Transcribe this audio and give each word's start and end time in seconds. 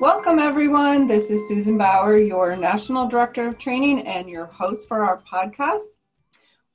Welcome, 0.00 0.38
everyone. 0.38 1.08
This 1.08 1.28
is 1.28 1.48
Susan 1.48 1.76
Bauer, 1.76 2.18
your 2.18 2.54
National 2.54 3.08
Director 3.08 3.48
of 3.48 3.58
Training 3.58 4.06
and 4.06 4.30
your 4.30 4.46
host 4.46 4.86
for 4.86 5.04
our 5.04 5.20
podcast. 5.28 5.98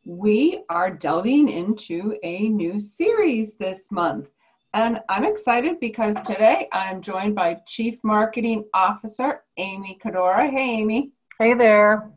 We 0.03 0.65
are 0.67 0.91
delving 0.91 1.47
into 1.47 2.17
a 2.21 2.49
new 2.49 2.81
series 2.81 3.53
this 3.53 3.89
month. 3.93 4.27
And 4.73 4.99
I'm 5.07 5.23
excited 5.23 5.79
because 5.79 6.17
today 6.25 6.67
I'm 6.73 7.01
joined 7.01 7.33
by 7.33 7.61
Chief 7.65 7.97
Marketing 8.03 8.65
Officer 8.73 9.45
Amy 9.55 9.97
Cadora. 10.03 10.49
Hey, 10.49 10.71
Amy. 10.71 11.13
Hey 11.39 11.53
there. 11.53 12.11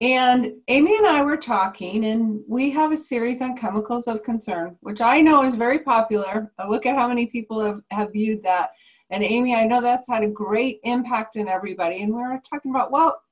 And 0.00 0.54
Amy 0.68 0.96
and 0.96 1.06
I 1.06 1.22
were 1.22 1.36
talking, 1.36 2.06
and 2.06 2.40
we 2.48 2.70
have 2.70 2.92
a 2.92 2.96
series 2.96 3.42
on 3.42 3.58
chemicals 3.58 4.08
of 4.08 4.22
concern, 4.22 4.78
which 4.80 5.02
I 5.02 5.20
know 5.20 5.42
is 5.42 5.54
very 5.54 5.80
popular. 5.80 6.50
Look 6.66 6.86
at 6.86 6.96
how 6.96 7.08
many 7.08 7.26
people 7.26 7.60
have, 7.60 7.82
have 7.90 8.12
viewed 8.14 8.42
that. 8.44 8.70
And 9.10 9.22
Amy, 9.22 9.54
I 9.54 9.64
know 9.64 9.80
that's 9.80 10.08
had 10.08 10.22
a 10.22 10.28
great 10.28 10.80
impact 10.84 11.36
in 11.36 11.48
everybody. 11.48 12.02
And 12.02 12.14
we 12.14 12.20
were 12.20 12.40
talking 12.48 12.70
about, 12.70 12.90
well, 12.90 13.22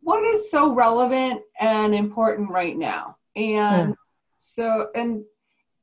what 0.00 0.24
is 0.24 0.50
so 0.50 0.72
relevant 0.72 1.42
and 1.60 1.94
important 1.94 2.50
right 2.50 2.76
now? 2.76 3.16
And 3.34 3.88
hmm. 3.88 3.92
so, 4.38 4.88
and 4.94 5.24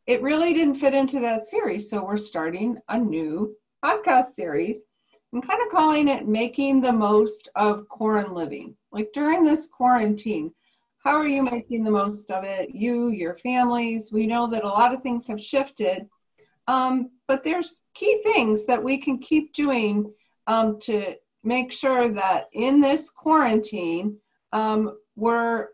it 0.08 0.22
really 0.22 0.54
didn't 0.54 0.76
fit 0.76 0.94
into 0.94 1.20
that 1.22 1.44
series. 1.44 1.90
So 1.90 2.04
we're 2.04 2.18
starting 2.18 2.78
a 2.88 2.98
new 2.98 3.56
podcast 3.84 4.28
series 4.28 4.82
I'm 5.34 5.42
kind 5.42 5.64
of 5.64 5.70
calling 5.70 6.10
it 6.10 6.28
making 6.28 6.82
the 6.82 6.94
most 6.94 7.50
of 7.56 7.88
quarantine 7.90 8.36
living. 8.36 8.76
Like 8.92 9.10
during 9.14 9.44
this 9.44 9.68
quarantine, 9.68 10.54
how 11.04 11.16
are 11.16 11.28
you 11.28 11.42
making 11.42 11.84
the 11.84 11.90
most 11.90 12.30
of 12.30 12.44
it? 12.44 12.70
You, 12.70 13.10
your 13.10 13.38
families. 13.38 14.12
We 14.12 14.28
know 14.28 14.46
that 14.48 14.64
a 14.64 14.68
lot 14.68 14.94
of 14.94 15.02
things 15.02 15.26
have 15.26 15.42
shifted, 15.42 16.08
um, 16.68 17.12
but 17.28 17.44
there's 17.44 17.82
key 17.94 18.22
things 18.24 18.66
that 18.66 18.84
we 18.84 18.98
can 18.98 19.18
keep 19.20 19.54
doing 19.54 20.12
um, 20.48 20.80
to 20.82 21.16
make 21.44 21.72
sure 21.72 22.10
that 22.10 22.50
in 22.54 22.82
this 22.82 23.10
quarantine, 23.10 24.18
um, 24.52 24.98
we're 25.16 25.70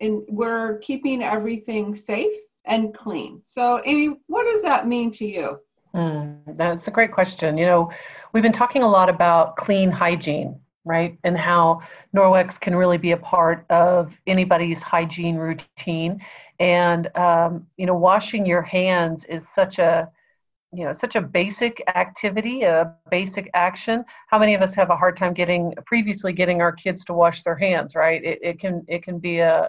in, 0.00 0.24
we're 0.28 0.78
keeping 0.78 1.22
everything 1.22 1.94
safe 1.94 2.36
and 2.64 2.94
clean. 2.94 3.40
So, 3.44 3.80
Amy, 3.84 4.16
what 4.26 4.44
does 4.44 4.62
that 4.62 4.86
mean 4.86 5.10
to 5.12 5.26
you? 5.26 5.58
Mm, 5.94 6.56
that's 6.56 6.88
a 6.88 6.90
great 6.90 7.12
question. 7.12 7.56
You 7.56 7.66
know, 7.66 7.92
we've 8.32 8.42
been 8.42 8.52
talking 8.52 8.82
a 8.82 8.88
lot 8.88 9.08
about 9.08 9.56
clean 9.56 9.90
hygiene, 9.90 10.60
right? 10.84 11.18
And 11.24 11.36
how 11.36 11.82
Norwex 12.14 12.60
can 12.60 12.74
really 12.74 12.98
be 12.98 13.12
a 13.12 13.16
part 13.16 13.64
of 13.70 14.16
anybody's 14.26 14.82
hygiene 14.82 15.36
routine. 15.36 16.20
And, 16.60 17.14
um, 17.16 17.66
you 17.76 17.86
know, 17.86 17.94
washing 17.94 18.46
your 18.46 18.62
hands 18.62 19.24
is 19.24 19.48
such 19.48 19.78
a, 19.78 20.08
you 20.72 20.84
know, 20.84 20.92
such 20.92 21.16
a 21.16 21.20
basic 21.20 21.82
activity, 21.96 22.62
a 22.62 22.94
basic 23.10 23.50
action. 23.54 24.04
How 24.28 24.38
many 24.38 24.54
of 24.54 24.62
us 24.62 24.74
have 24.74 24.90
a 24.90 24.96
hard 24.96 25.16
time 25.16 25.32
getting, 25.32 25.74
previously 25.86 26.32
getting 26.32 26.60
our 26.60 26.70
kids 26.70 27.04
to 27.06 27.14
wash 27.14 27.42
their 27.42 27.56
hands, 27.56 27.96
right? 27.96 28.22
It, 28.22 28.38
it 28.42 28.60
can, 28.60 28.84
it 28.86 29.02
can 29.02 29.18
be 29.18 29.38
a 29.38 29.68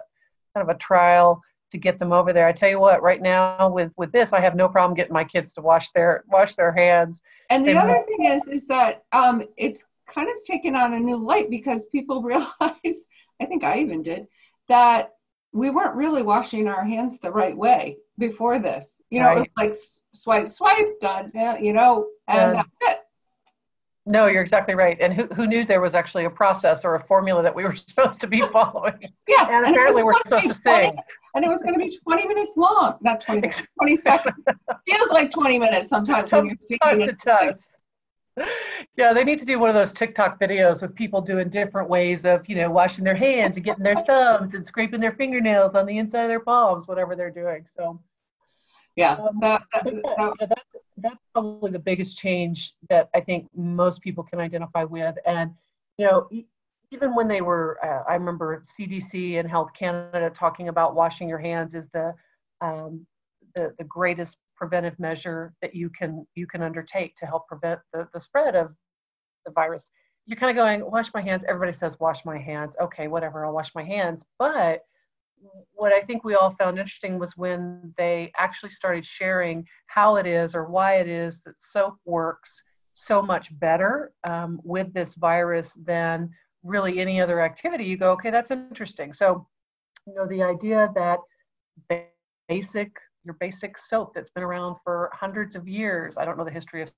kind 0.54 0.68
of 0.68 0.74
a 0.74 0.78
trial 0.78 1.42
to 1.72 1.78
get 1.78 1.98
them 1.98 2.12
over 2.12 2.32
there. 2.32 2.46
I 2.46 2.52
tell 2.52 2.68
you 2.68 2.78
what, 2.78 3.02
right 3.02 3.20
now 3.20 3.68
with 3.70 3.92
with 3.96 4.12
this, 4.12 4.32
I 4.32 4.40
have 4.40 4.54
no 4.54 4.68
problem 4.68 4.94
getting 4.94 5.12
my 5.12 5.24
kids 5.24 5.54
to 5.54 5.62
wash 5.62 5.90
their 5.92 6.22
wash 6.28 6.54
their 6.54 6.70
hands. 6.70 7.20
And 7.50 7.66
the 7.66 7.70
and, 7.70 7.78
other 7.78 8.04
thing 8.06 8.26
is, 8.26 8.44
is 8.44 8.66
that 8.66 9.04
um, 9.12 9.42
it's 9.56 9.84
kind 10.06 10.28
of 10.28 10.36
taken 10.44 10.76
on 10.76 10.92
a 10.92 11.00
new 11.00 11.16
light 11.16 11.50
because 11.50 11.86
people 11.86 12.22
realize, 12.32 13.04
I 13.40 13.46
think 13.46 13.64
I 13.64 13.78
even 13.80 14.02
did, 14.02 14.28
that 14.68 15.14
we 15.52 15.70
weren't 15.70 15.94
really 15.94 16.22
washing 16.22 16.68
our 16.68 16.84
hands 16.84 17.18
the 17.18 17.30
right 17.30 17.56
way 17.56 17.98
before 18.18 18.58
this. 18.58 18.98
You 19.10 19.20
know, 19.20 19.26
right. 19.26 19.38
it 19.38 19.50
was 19.56 19.58
like 19.58 19.74
swipe, 20.14 20.48
swipe, 20.48 21.00
done, 21.00 21.28
you 21.62 21.72
know, 21.72 22.06
and, 22.28 22.40
and 22.40 22.56
that's 22.56 22.68
it. 22.82 22.98
No, 24.04 24.26
you're 24.26 24.42
exactly 24.42 24.74
right. 24.74 24.98
And 25.00 25.14
who, 25.14 25.26
who 25.26 25.46
knew 25.46 25.64
there 25.64 25.80
was 25.80 25.94
actually 25.94 26.24
a 26.24 26.30
process 26.30 26.84
or 26.84 26.96
a 26.96 27.04
formula 27.04 27.42
that 27.42 27.54
we 27.54 27.62
were 27.62 27.76
supposed 27.88 28.20
to 28.22 28.26
be 28.26 28.42
following? 28.52 28.98
yes. 29.28 29.48
And, 29.48 29.64
and 29.64 29.74
apparently 29.74 30.02
we're 30.02 30.14
supposed 30.14 30.48
to 30.48 30.60
20, 30.60 30.84
sing. 30.84 30.96
And 31.34 31.44
it 31.44 31.48
was 31.48 31.62
going 31.62 31.74
to 31.74 31.78
be 31.78 31.96
20 31.96 32.26
minutes 32.26 32.52
long. 32.56 32.98
Not 33.00 33.20
20 33.20 33.42
minutes, 33.42 33.62
20 33.78 33.96
seconds. 33.96 34.36
Feels 34.88 35.10
like 35.10 35.30
20 35.30 35.58
minutes 35.58 35.88
sometimes 35.88 36.32
when 36.32 36.46
you're 36.46 36.56
singing. 36.58 37.08
It 37.08 37.18
does. 37.20 37.71
Yeah, 38.96 39.12
they 39.14 39.24
need 39.24 39.38
to 39.38 39.46
do 39.46 39.58
one 39.58 39.70
of 39.70 39.74
those 39.74 39.92
TikTok 39.92 40.38
videos 40.38 40.82
with 40.82 40.94
people 40.94 41.20
doing 41.20 41.48
different 41.48 41.88
ways 41.88 42.24
of, 42.24 42.46
you 42.48 42.56
know, 42.56 42.70
washing 42.70 43.04
their 43.04 43.14
hands 43.14 43.56
and 43.56 43.64
getting 43.64 43.84
their 43.84 44.04
thumbs 44.06 44.54
and 44.54 44.64
scraping 44.64 45.00
their 45.00 45.12
fingernails 45.12 45.74
on 45.74 45.86
the 45.86 45.98
inside 45.98 46.24
of 46.24 46.28
their 46.28 46.40
palms, 46.40 46.86
whatever 46.86 47.16
they're 47.16 47.30
doing. 47.30 47.66
So, 47.66 48.00
yeah, 48.96 49.14
um, 49.14 49.38
that, 49.40 49.62
that, 49.72 49.84
that, 49.84 50.48
that's, 50.48 50.84
that's 50.98 51.24
probably 51.32 51.70
the 51.70 51.78
biggest 51.78 52.18
change 52.18 52.74
that 52.90 53.08
I 53.14 53.20
think 53.20 53.48
most 53.54 54.02
people 54.02 54.24
can 54.24 54.40
identify 54.40 54.84
with. 54.84 55.16
And, 55.24 55.52
you 55.96 56.06
know, 56.06 56.28
even 56.90 57.14
when 57.14 57.28
they 57.28 57.40
were, 57.40 57.78
uh, 57.82 58.10
I 58.10 58.14
remember 58.14 58.64
CDC 58.78 59.40
and 59.40 59.48
Health 59.48 59.70
Canada 59.72 60.30
talking 60.34 60.68
about 60.68 60.94
washing 60.94 61.28
your 61.28 61.38
hands 61.38 61.74
is 61.74 61.88
the, 61.88 62.14
um, 62.60 63.06
the, 63.54 63.74
the 63.78 63.84
greatest 63.84 64.36
preventive 64.62 64.96
measure 65.00 65.52
that 65.60 65.74
you 65.74 65.90
can 65.90 66.24
you 66.36 66.46
can 66.46 66.62
undertake 66.62 67.16
to 67.16 67.26
help 67.26 67.48
prevent 67.48 67.80
the, 67.92 68.06
the 68.14 68.20
spread 68.20 68.54
of 68.54 68.68
the 69.44 69.50
virus. 69.50 69.90
You're 70.24 70.38
kind 70.38 70.56
of 70.56 70.56
going, 70.62 70.88
wash 70.88 71.10
my 71.12 71.20
hands. 71.20 71.44
Everybody 71.48 71.76
says 71.76 71.98
wash 71.98 72.24
my 72.24 72.38
hands. 72.38 72.76
Okay, 72.80 73.08
whatever, 73.08 73.44
I'll 73.44 73.52
wash 73.52 73.74
my 73.74 73.82
hands. 73.82 74.24
But 74.38 74.82
what 75.72 75.92
I 75.92 76.00
think 76.00 76.22
we 76.22 76.36
all 76.36 76.52
found 76.52 76.78
interesting 76.78 77.18
was 77.18 77.36
when 77.36 77.92
they 77.96 78.30
actually 78.38 78.70
started 78.70 79.04
sharing 79.04 79.66
how 79.86 80.14
it 80.14 80.28
is 80.28 80.54
or 80.54 80.66
why 80.66 81.00
it 81.00 81.08
is 81.08 81.42
that 81.42 81.54
soap 81.58 81.96
works 82.04 82.62
so 82.94 83.20
much 83.20 83.58
better 83.58 84.12
um, 84.22 84.60
with 84.62 84.92
this 84.94 85.16
virus 85.16 85.72
than 85.84 86.30
really 86.62 87.00
any 87.00 87.20
other 87.20 87.40
activity. 87.40 87.82
You 87.82 87.96
go, 87.96 88.12
okay, 88.12 88.30
that's 88.30 88.52
interesting. 88.52 89.12
So, 89.12 89.48
you 90.06 90.14
know, 90.14 90.28
the 90.28 90.44
idea 90.44 90.88
that 90.94 91.18
basic, 92.48 92.92
your 93.24 93.34
basic 93.34 93.78
soap 93.78 94.14
that's 94.14 94.30
been 94.30 94.42
around 94.42 94.76
for 94.84 95.10
hundreds 95.12 95.56
of 95.56 95.68
years, 95.68 96.16
I 96.16 96.24
don't 96.24 96.36
know 96.36 96.44
the 96.44 96.50
history 96.50 96.82
of 96.82 96.90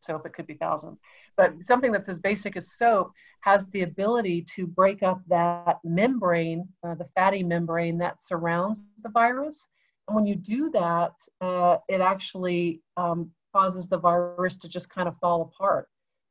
soap, 0.00 0.26
it 0.26 0.32
could 0.32 0.46
be 0.46 0.54
thousands, 0.54 1.00
but 1.36 1.54
something 1.62 1.92
that's 1.92 2.08
as 2.08 2.18
basic 2.18 2.56
as 2.56 2.72
soap 2.72 3.12
has 3.40 3.68
the 3.70 3.82
ability 3.82 4.44
to 4.54 4.66
break 4.66 5.02
up 5.02 5.20
that 5.28 5.78
membrane, 5.84 6.68
uh, 6.84 6.94
the 6.94 7.08
fatty 7.14 7.42
membrane 7.42 7.98
that 7.98 8.22
surrounds 8.22 8.90
the 9.02 9.08
virus. 9.08 9.68
And 10.08 10.16
when 10.16 10.26
you 10.26 10.34
do 10.34 10.70
that, 10.70 11.12
uh, 11.40 11.78
it 11.88 12.00
actually 12.00 12.82
um, 12.96 13.30
causes 13.54 13.88
the 13.88 13.98
virus 13.98 14.56
to 14.58 14.68
just 14.68 14.90
kind 14.90 15.08
of 15.08 15.16
fall 15.18 15.42
apart. 15.42 15.88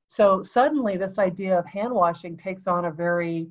So 0.08 0.42
suddenly, 0.44 0.98
this 0.98 1.20
idea 1.20 1.58
of 1.58 1.66
hand 1.66 1.94
washing 1.94 2.36
takes 2.36 2.68
on 2.68 2.86
a 2.86 2.92
very, 2.92 3.48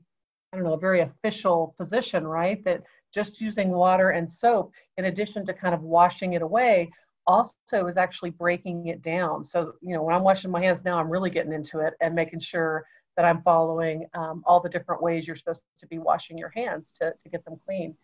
I 0.53 0.57
don't 0.57 0.65
know, 0.67 0.75
a 0.75 0.79
very 0.79 1.01
official 1.01 1.75
position, 1.79 2.27
right? 2.27 2.63
That 2.65 2.83
just 3.13 3.41
using 3.41 3.71
water 3.71 4.11
and 4.11 4.31
soap, 4.31 4.73
in 4.97 5.07
addition 5.07 5.45
to 5.47 5.53
kind 5.53 5.75
of 5.75 5.83
washing 5.83 6.35
it 6.35 6.43
away, 6.43 6.91
also 7.27 7.87
is 7.87 7.97
actually 7.97 8.31
breaking 8.31 8.87
it 8.89 9.03
down. 9.03 9.45
So, 9.45 9.75
you 9.81 9.95
know, 9.95 10.03
when 10.03 10.15
I'm 10.15 10.23
washing 10.23 10.51
my 10.51 10.61
hands 10.61 10.85
now, 10.85 10.99
I'm 10.99 11.11
really 11.11 11.31
getting 11.31 11.53
into 11.53 11.81
it 11.81 11.95
and 12.01 12.15
making 12.15 12.41
sure 12.41 12.85
that 13.17 13.25
I'm 13.25 13.43
following 13.43 14.07
um, 14.15 14.43
all 14.47 14.61
the 14.61 14.69
different 14.69 15.03
ways 15.03 15.27
you're 15.27 15.37
supposed 15.37 15.61
to 15.81 15.87
be 15.87 15.99
washing 15.99 16.39
your 16.39 16.53
hands 16.55 16.93
to, 17.01 17.13
to 17.23 17.29
get 17.29 17.45
them 17.45 17.61
clean. 17.67 17.95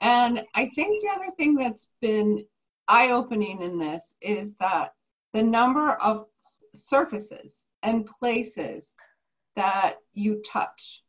And 0.00 0.44
I 0.54 0.66
think 0.74 1.02
the 1.02 1.10
other 1.14 1.30
thing 1.36 1.54
that's 1.54 1.88
been 2.00 2.44
eye 2.88 3.10
opening 3.10 3.62
in 3.62 3.78
this 3.78 4.14
is 4.20 4.54
that 4.60 4.92
the 5.32 5.42
number 5.42 5.92
of 5.94 6.26
surfaces 6.74 7.66
and 7.82 8.08
places 8.20 8.94
that 9.56 9.96
you 10.12 10.42
touch. 10.46 11.02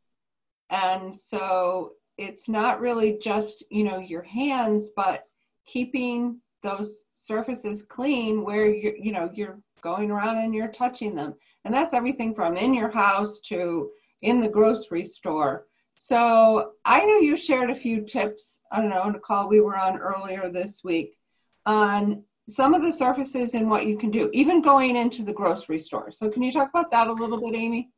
And 0.70 1.18
so 1.18 1.92
it's 2.18 2.48
not 2.48 2.80
really 2.80 3.18
just, 3.22 3.64
you 3.70 3.84
know, 3.84 3.98
your 3.98 4.22
hands, 4.22 4.90
but 4.94 5.24
keeping 5.66 6.40
those 6.62 7.04
surfaces 7.14 7.82
clean 7.82 8.42
where 8.42 8.68
you 8.68 8.94
you 8.98 9.12
know 9.12 9.30
you're 9.32 9.60
going 9.80 10.10
around 10.10 10.38
and 10.38 10.54
you're 10.54 10.72
touching 10.72 11.14
them. 11.14 11.34
And 11.64 11.72
that's 11.72 11.94
everything 11.94 12.34
from 12.34 12.56
in 12.56 12.74
your 12.74 12.90
house 12.90 13.38
to 13.46 13.90
in 14.22 14.40
the 14.40 14.48
grocery 14.48 15.04
store. 15.04 15.66
So 15.96 16.72
i 16.84 17.04
know 17.04 17.18
you 17.18 17.36
shared 17.36 17.70
a 17.70 17.74
few 17.74 18.02
tips 18.02 18.60
i 18.70 18.80
don't 18.80 18.90
know 18.90 19.02
on 19.02 19.16
a 19.16 19.18
call 19.18 19.48
we 19.48 19.60
were 19.60 19.76
on 19.76 19.98
earlier 19.98 20.48
this 20.48 20.82
week 20.84 21.18
on 21.66 22.22
some 22.48 22.72
of 22.72 22.82
the 22.82 22.92
surfaces 22.92 23.54
and 23.54 23.68
what 23.68 23.84
you 23.84 23.98
can 23.98 24.10
do 24.10 24.30
even 24.32 24.62
going 24.62 24.96
into 24.96 25.22
the 25.24 25.32
grocery 25.32 25.78
store. 25.78 26.10
So 26.12 26.30
can 26.30 26.42
you 26.42 26.52
talk 26.52 26.70
about 26.70 26.90
that 26.92 27.08
a 27.08 27.12
little 27.12 27.40
bit 27.40 27.58
amy 27.58 27.90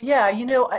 yeah, 0.00 0.28
you 0.28 0.46
know, 0.46 0.70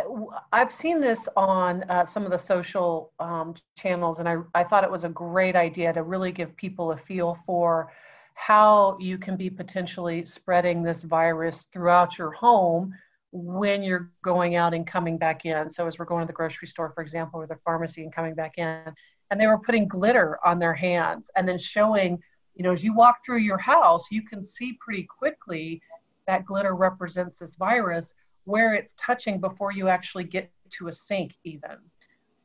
I, 0.54 0.60
have 0.60 0.72
seen 0.72 1.02
this 1.02 1.28
on 1.36 1.84
uh, 1.84 2.06
some 2.06 2.24
of 2.24 2.32
the 2.32 2.38
social 2.38 3.12
um, 3.20 3.54
channels, 3.78 4.20
and 4.20 4.30
I, 4.30 4.38
I 4.56 4.64
thought 4.64 4.86
it 4.86 4.92
was 4.92 5.04
a 5.04 5.10
great 5.10 5.56
idea 5.56 5.92
to 5.92 6.04
really 6.04 6.32
give 6.32 6.56
people 6.56 6.92
a 6.92 6.98
feel 6.98 7.38
for 7.46 7.92
how 8.36 8.98
you 9.00 9.18
can 9.18 9.36
be 9.36 9.50
potentially 9.50 10.24
spreading 10.24 10.82
this 10.82 11.04
virus 11.04 11.68
throughout 11.74 12.18
your 12.18 12.32
home 12.32 12.94
when 13.32 13.84
you're 13.84 14.10
going 14.24 14.56
out 14.56 14.74
and 14.74 14.88
coming 14.88 15.18
back 15.18 15.46
in. 15.46 15.70
So, 15.70 15.86
as 15.86 16.00
we're 16.00 16.06
going 16.06 16.22
to 16.22 16.28
the 16.28 16.34
grocery 16.34 16.70
store, 16.70 16.90
for 16.96 17.02
example, 17.02 17.42
or 17.42 17.48
the 17.48 17.60
pharmacy 17.66 18.04
and 18.04 18.16
coming 18.16 18.36
back 18.36 18.58
in, 18.58 18.84
and 19.32 19.40
they 19.40 19.48
were 19.48 19.60
putting 19.60 19.88
glitter 19.88 20.40
on 20.46 20.60
their 20.60 20.74
hands 20.74 21.30
and 21.36 21.46
then 21.46 21.60
showing, 21.60 22.20
you 22.56 22.64
know, 22.64 22.72
as 22.72 22.86
you 22.86 22.94
walk 22.94 23.18
through 23.26 23.40
your 23.40 23.58
house, 23.58 24.06
you 24.12 24.22
can 24.22 24.42
see 24.42 24.78
pretty 24.80 25.04
quickly 25.04 25.82
that 26.26 26.46
glitter 26.46 26.74
represents 26.74 27.36
this 27.36 27.56
virus, 27.56 28.14
where 28.50 28.74
it's 28.74 28.94
touching 28.98 29.40
before 29.40 29.72
you 29.72 29.88
actually 29.88 30.24
get 30.24 30.52
to 30.78 30.88
a 30.88 30.92
sink, 30.92 31.36
even. 31.44 31.78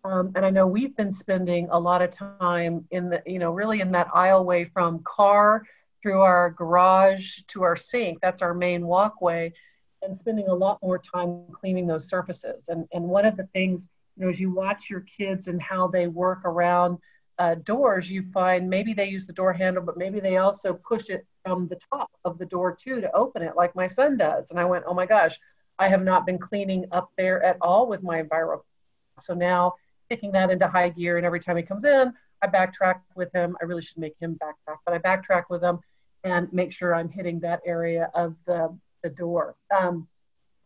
Um, 0.04 0.32
and 0.36 0.44
I 0.44 0.50
know 0.50 0.66
we've 0.66 0.94
been 0.96 1.12
spending 1.12 1.68
a 1.70 1.78
lot 1.78 2.02
of 2.02 2.10
time 2.10 2.86
in 2.90 3.08
the, 3.08 3.22
you 3.26 3.38
know, 3.38 3.52
really 3.52 3.80
in 3.80 3.90
that 3.92 4.08
aisleway 4.08 4.70
from 4.70 5.02
car 5.02 5.64
through 6.02 6.20
our 6.20 6.50
garage 6.50 7.38
to 7.48 7.62
our 7.62 7.76
sink. 7.76 8.18
That's 8.20 8.42
our 8.42 8.52
main 8.52 8.86
walkway, 8.86 9.52
and 10.02 10.14
spending 10.14 10.48
a 10.48 10.54
lot 10.54 10.78
more 10.82 10.98
time 10.98 11.46
cleaning 11.58 11.86
those 11.86 12.08
surfaces. 12.08 12.68
And 12.68 12.86
and 12.92 13.04
one 13.04 13.24
of 13.24 13.36
the 13.38 13.48
things, 13.54 13.88
you 14.16 14.24
know, 14.24 14.28
as 14.28 14.38
you 14.38 14.50
watch 14.50 14.90
your 14.90 15.04
kids 15.18 15.48
and 15.48 15.60
how 15.62 15.88
they 15.88 16.06
work 16.06 16.42
around 16.44 16.98
uh, 17.38 17.54
doors, 17.56 18.10
you 18.10 18.24
find 18.32 18.68
maybe 18.68 18.92
they 18.92 19.08
use 19.08 19.24
the 19.24 19.32
door 19.32 19.52
handle, 19.54 19.82
but 19.82 19.96
maybe 19.96 20.20
they 20.20 20.36
also 20.36 20.74
push 20.74 21.08
it 21.08 21.26
from 21.44 21.66
the 21.68 21.78
top 21.92 22.10
of 22.24 22.38
the 22.38 22.46
door 22.46 22.76
too 22.76 23.00
to 23.00 23.10
open 23.12 23.42
it, 23.42 23.56
like 23.56 23.74
my 23.74 23.86
son 23.86 24.16
does. 24.16 24.50
And 24.50 24.60
I 24.60 24.64
went, 24.66 24.84
oh 24.86 24.94
my 24.94 25.06
gosh, 25.06 25.38
I 25.78 25.88
have 25.88 26.02
not 26.02 26.26
been 26.26 26.38
cleaning 26.38 26.86
up 26.92 27.10
there 27.16 27.42
at 27.42 27.56
all 27.60 27.86
with 27.86 28.02
my 28.02 28.22
viral. 28.22 28.62
So 29.18 29.34
now 29.34 29.74
kicking 30.08 30.32
that 30.32 30.50
into 30.50 30.68
high 30.68 30.90
gear. 30.90 31.16
And 31.16 31.26
every 31.26 31.40
time 31.40 31.56
he 31.56 31.62
comes 31.62 31.84
in, 31.84 32.12
I 32.42 32.46
backtrack 32.46 33.00
with 33.16 33.32
him. 33.32 33.56
I 33.60 33.64
really 33.64 33.82
should 33.82 33.98
make 33.98 34.14
him 34.20 34.38
backtrack, 34.42 34.76
but 34.84 34.94
I 34.94 34.98
backtrack 34.98 35.44
with 35.48 35.62
him 35.62 35.78
and 36.24 36.52
make 36.52 36.72
sure 36.72 36.94
I'm 36.94 37.08
hitting 37.08 37.40
that 37.40 37.60
area 37.64 38.10
of 38.14 38.34
the, 38.46 38.76
the 39.02 39.10
door. 39.10 39.56
Um, 39.76 40.08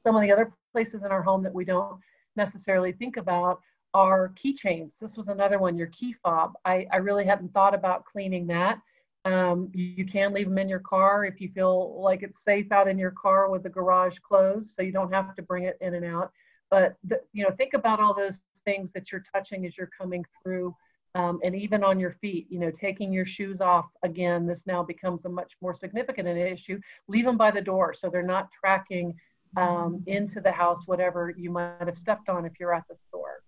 some 0.05 0.17
of 0.17 0.23
the 0.23 0.33
other 0.33 0.53
places 0.73 1.03
in 1.03 1.11
our 1.11 1.23
home 1.23 1.43
that 1.43 1.55
we 1.55 1.65
don't 1.65 1.99
necessarily 2.37 2.93
think 2.93 3.17
about 3.17 3.61
are 3.95 4.33
keychains. 4.43 4.99
This 4.99 5.17
was 5.17 5.29
another 5.29 5.59
one, 5.59 5.77
your 5.77 5.89
key 5.89 6.13
fob. 6.13 6.55
I, 6.65 6.87
I 6.93 6.99
really 6.99 7.25
hadn't 7.25 7.53
thought 7.53 7.75
about 7.75 8.05
cleaning 8.05 8.47
that. 8.49 8.81
Um, 9.25 9.71
you, 9.75 10.07
can 10.07 10.33
leave 10.33 10.49
them 10.49 10.59
in 10.59 10.69
your 10.69 10.79
car 10.79 11.25
if 11.25 11.41
you 11.41 11.51
feel 11.51 12.01
like 12.01 12.23
it's 12.23 12.43
safe 12.43 12.73
out 12.73 12.89
in 12.89 12.97
your 12.97 13.11
car 13.11 13.51
with 13.51 13.63
the 13.63 13.69
garage 13.69 14.17
closed, 14.21 14.71
so 14.75 14.83
you 14.83 14.93
don't 14.93 15.13
have 15.13 15.35
to 15.35 15.43
bring 15.43 15.65
it 15.65 15.77
in 15.81 15.95
and 15.95 16.05
out. 16.05 16.31
But 16.71 16.97
the, 17.05 17.21
you 17.33 17.45
know, 17.45 17.51
think 17.51 17.75
about 17.75 18.01
all 18.01 18.15
those 18.15 18.41
things 18.65 18.93
that 18.93 19.11
you're 19.11 19.25
touching 19.35 19.67
as 19.67 19.77
you're 19.77 19.91
coming 19.99 20.25
through 20.43 20.75
um, 21.15 21.41
and 21.43 21.55
even 21.55 21.83
on 21.83 21.99
your 21.99 22.13
feet 22.21 22.47
you 22.51 22.59
know 22.59 22.71
taking 22.71 23.13
your 23.13 23.27
shoes 23.27 23.61
off 23.61 23.87
again 24.03 24.47
this 24.47 24.67
now 24.67 24.83
becomes 24.83 25.25
a 25.25 25.29
much 25.29 25.53
more 25.61 25.75
significant 25.75 26.29
issue 26.29 26.79
leave 27.09 27.25
them 27.25 27.37
by 27.37 27.51
the 27.51 27.61
door 27.61 27.93
so 27.95 28.09
they're 28.09 28.23
not 28.23 28.49
tracking 28.53 29.15
um, 29.57 30.03
into 30.07 30.41
the 30.41 30.53
house 30.53 30.87
whatever 30.87 31.33
you 31.37 31.51
might 31.51 31.81
have 31.81 31.97
stepped 31.97 32.29
on 32.29 32.45
if 32.45 32.53
you're 32.61 32.75
at 32.75 32.85
the 32.89 32.97
store 33.09 33.43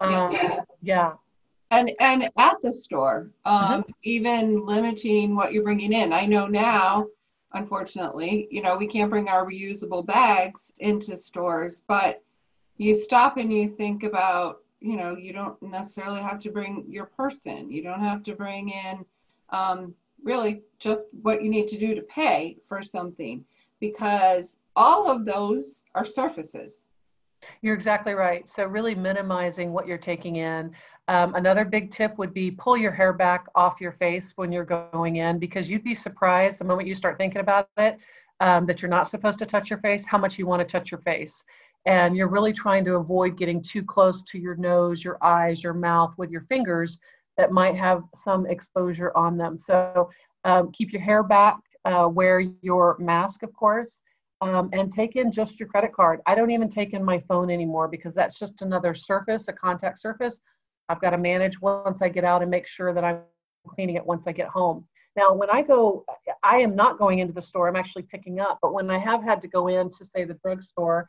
um, 0.00 0.32
yeah. 0.82 1.12
And 1.70 1.90
and 2.00 2.28
at 2.36 2.56
the 2.62 2.72
store 2.72 3.30
um, 3.44 3.82
mm-hmm. 3.82 3.90
even 4.02 4.66
limiting 4.66 5.34
what 5.34 5.52
you're 5.52 5.62
bringing 5.62 5.92
in. 5.92 6.12
I 6.12 6.26
know 6.26 6.46
now 6.46 7.06
unfortunately 7.52 8.48
you 8.50 8.62
know 8.62 8.76
we 8.76 8.86
can't 8.86 9.10
bring 9.10 9.28
our 9.28 9.46
reusable 9.46 10.04
bags 10.04 10.72
into 10.80 11.16
stores 11.16 11.82
but 11.86 12.20
you 12.76 12.96
stop 12.96 13.36
and 13.36 13.52
you 13.52 13.68
think 13.76 14.02
about 14.02 14.58
you 14.80 14.96
know 14.96 15.16
you 15.16 15.32
don't 15.32 15.60
necessarily 15.62 16.20
have 16.20 16.38
to 16.40 16.50
bring 16.50 16.84
your 16.88 17.06
person. 17.06 17.70
You 17.70 17.82
don't 17.82 18.00
have 18.00 18.22
to 18.24 18.34
bring 18.34 18.70
in 18.70 19.04
um, 19.50 19.94
really 20.22 20.62
just 20.78 21.04
what 21.22 21.42
you 21.42 21.48
need 21.48 21.68
to 21.68 21.78
do 21.78 21.94
to 21.94 22.02
pay 22.02 22.58
for 22.68 22.82
something 22.82 23.44
because 23.80 24.56
all 24.76 25.10
of 25.10 25.24
those 25.24 25.84
are 25.94 26.04
surfaces. 26.04 26.80
You're 27.60 27.74
exactly 27.74 28.14
right. 28.14 28.48
So 28.48 28.64
really 28.64 28.94
minimizing 28.94 29.72
what 29.72 29.86
you're 29.86 29.98
taking 29.98 30.36
in 30.36 30.72
um, 31.08 31.34
another 31.34 31.64
big 31.64 31.90
tip 31.90 32.16
would 32.18 32.32
be 32.32 32.50
pull 32.50 32.76
your 32.76 32.92
hair 32.92 33.12
back 33.12 33.46
off 33.54 33.80
your 33.80 33.92
face 33.92 34.32
when 34.36 34.50
you're 34.50 34.64
going 34.64 35.16
in 35.16 35.38
because 35.38 35.70
you'd 35.70 35.84
be 35.84 35.94
surprised 35.94 36.58
the 36.58 36.64
moment 36.64 36.88
you 36.88 36.94
start 36.94 37.18
thinking 37.18 37.40
about 37.40 37.68
it 37.76 37.98
um, 38.40 38.66
that 38.66 38.82
you're 38.82 38.90
not 38.90 39.08
supposed 39.08 39.38
to 39.38 39.46
touch 39.46 39.70
your 39.70 39.78
face 39.80 40.06
how 40.06 40.18
much 40.18 40.38
you 40.38 40.46
want 40.46 40.60
to 40.60 40.66
touch 40.66 40.90
your 40.90 41.00
face 41.00 41.44
and 41.86 42.16
you're 42.16 42.28
really 42.28 42.52
trying 42.52 42.84
to 42.84 42.96
avoid 42.96 43.36
getting 43.36 43.60
too 43.60 43.82
close 43.82 44.22
to 44.24 44.38
your 44.38 44.56
nose, 44.56 45.04
your 45.04 45.22
eyes, 45.22 45.62
your 45.62 45.74
mouth 45.74 46.14
with 46.16 46.30
your 46.30 46.42
fingers 46.42 46.98
that 47.36 47.52
might 47.52 47.76
have 47.76 48.04
some 48.14 48.46
exposure 48.46 49.12
on 49.16 49.36
them. 49.36 49.58
So 49.58 50.10
um, 50.44 50.72
keep 50.72 50.92
your 50.92 51.02
hair 51.02 51.22
back, 51.22 51.58
uh, 51.84 52.08
wear 52.10 52.40
your 52.62 52.96
mask, 52.98 53.42
of 53.42 53.52
course, 53.52 54.02
um, 54.40 54.70
and 54.72 54.92
take 54.92 55.16
in 55.16 55.30
just 55.30 55.60
your 55.60 55.68
credit 55.68 55.92
card. 55.92 56.20
I 56.26 56.34
don't 56.34 56.50
even 56.50 56.70
take 56.70 56.92
in 56.92 57.04
my 57.04 57.18
phone 57.28 57.50
anymore 57.50 57.88
because 57.88 58.14
that's 58.14 58.38
just 58.38 58.62
another 58.62 58.94
surface, 58.94 59.48
a 59.48 59.52
contact 59.52 60.00
surface. 60.00 60.38
I've 60.88 61.00
got 61.00 61.10
to 61.10 61.18
manage 61.18 61.60
once 61.60 62.02
I 62.02 62.08
get 62.08 62.24
out 62.24 62.42
and 62.42 62.50
make 62.50 62.66
sure 62.66 62.92
that 62.92 63.04
I'm 63.04 63.20
cleaning 63.66 63.96
it 63.96 64.06
once 64.06 64.26
I 64.26 64.32
get 64.32 64.48
home. 64.48 64.86
Now, 65.16 65.32
when 65.32 65.48
I 65.48 65.62
go, 65.62 66.04
I 66.42 66.56
am 66.56 66.74
not 66.74 66.98
going 66.98 67.20
into 67.20 67.32
the 67.32 67.42
store, 67.42 67.68
I'm 67.68 67.76
actually 67.76 68.02
picking 68.02 68.40
up. 68.40 68.58
But 68.60 68.74
when 68.74 68.90
I 68.90 68.98
have 68.98 69.22
had 69.22 69.40
to 69.42 69.48
go 69.48 69.68
in 69.68 69.90
to, 69.90 70.04
say, 70.04 70.24
the 70.24 70.34
drugstore, 70.34 71.08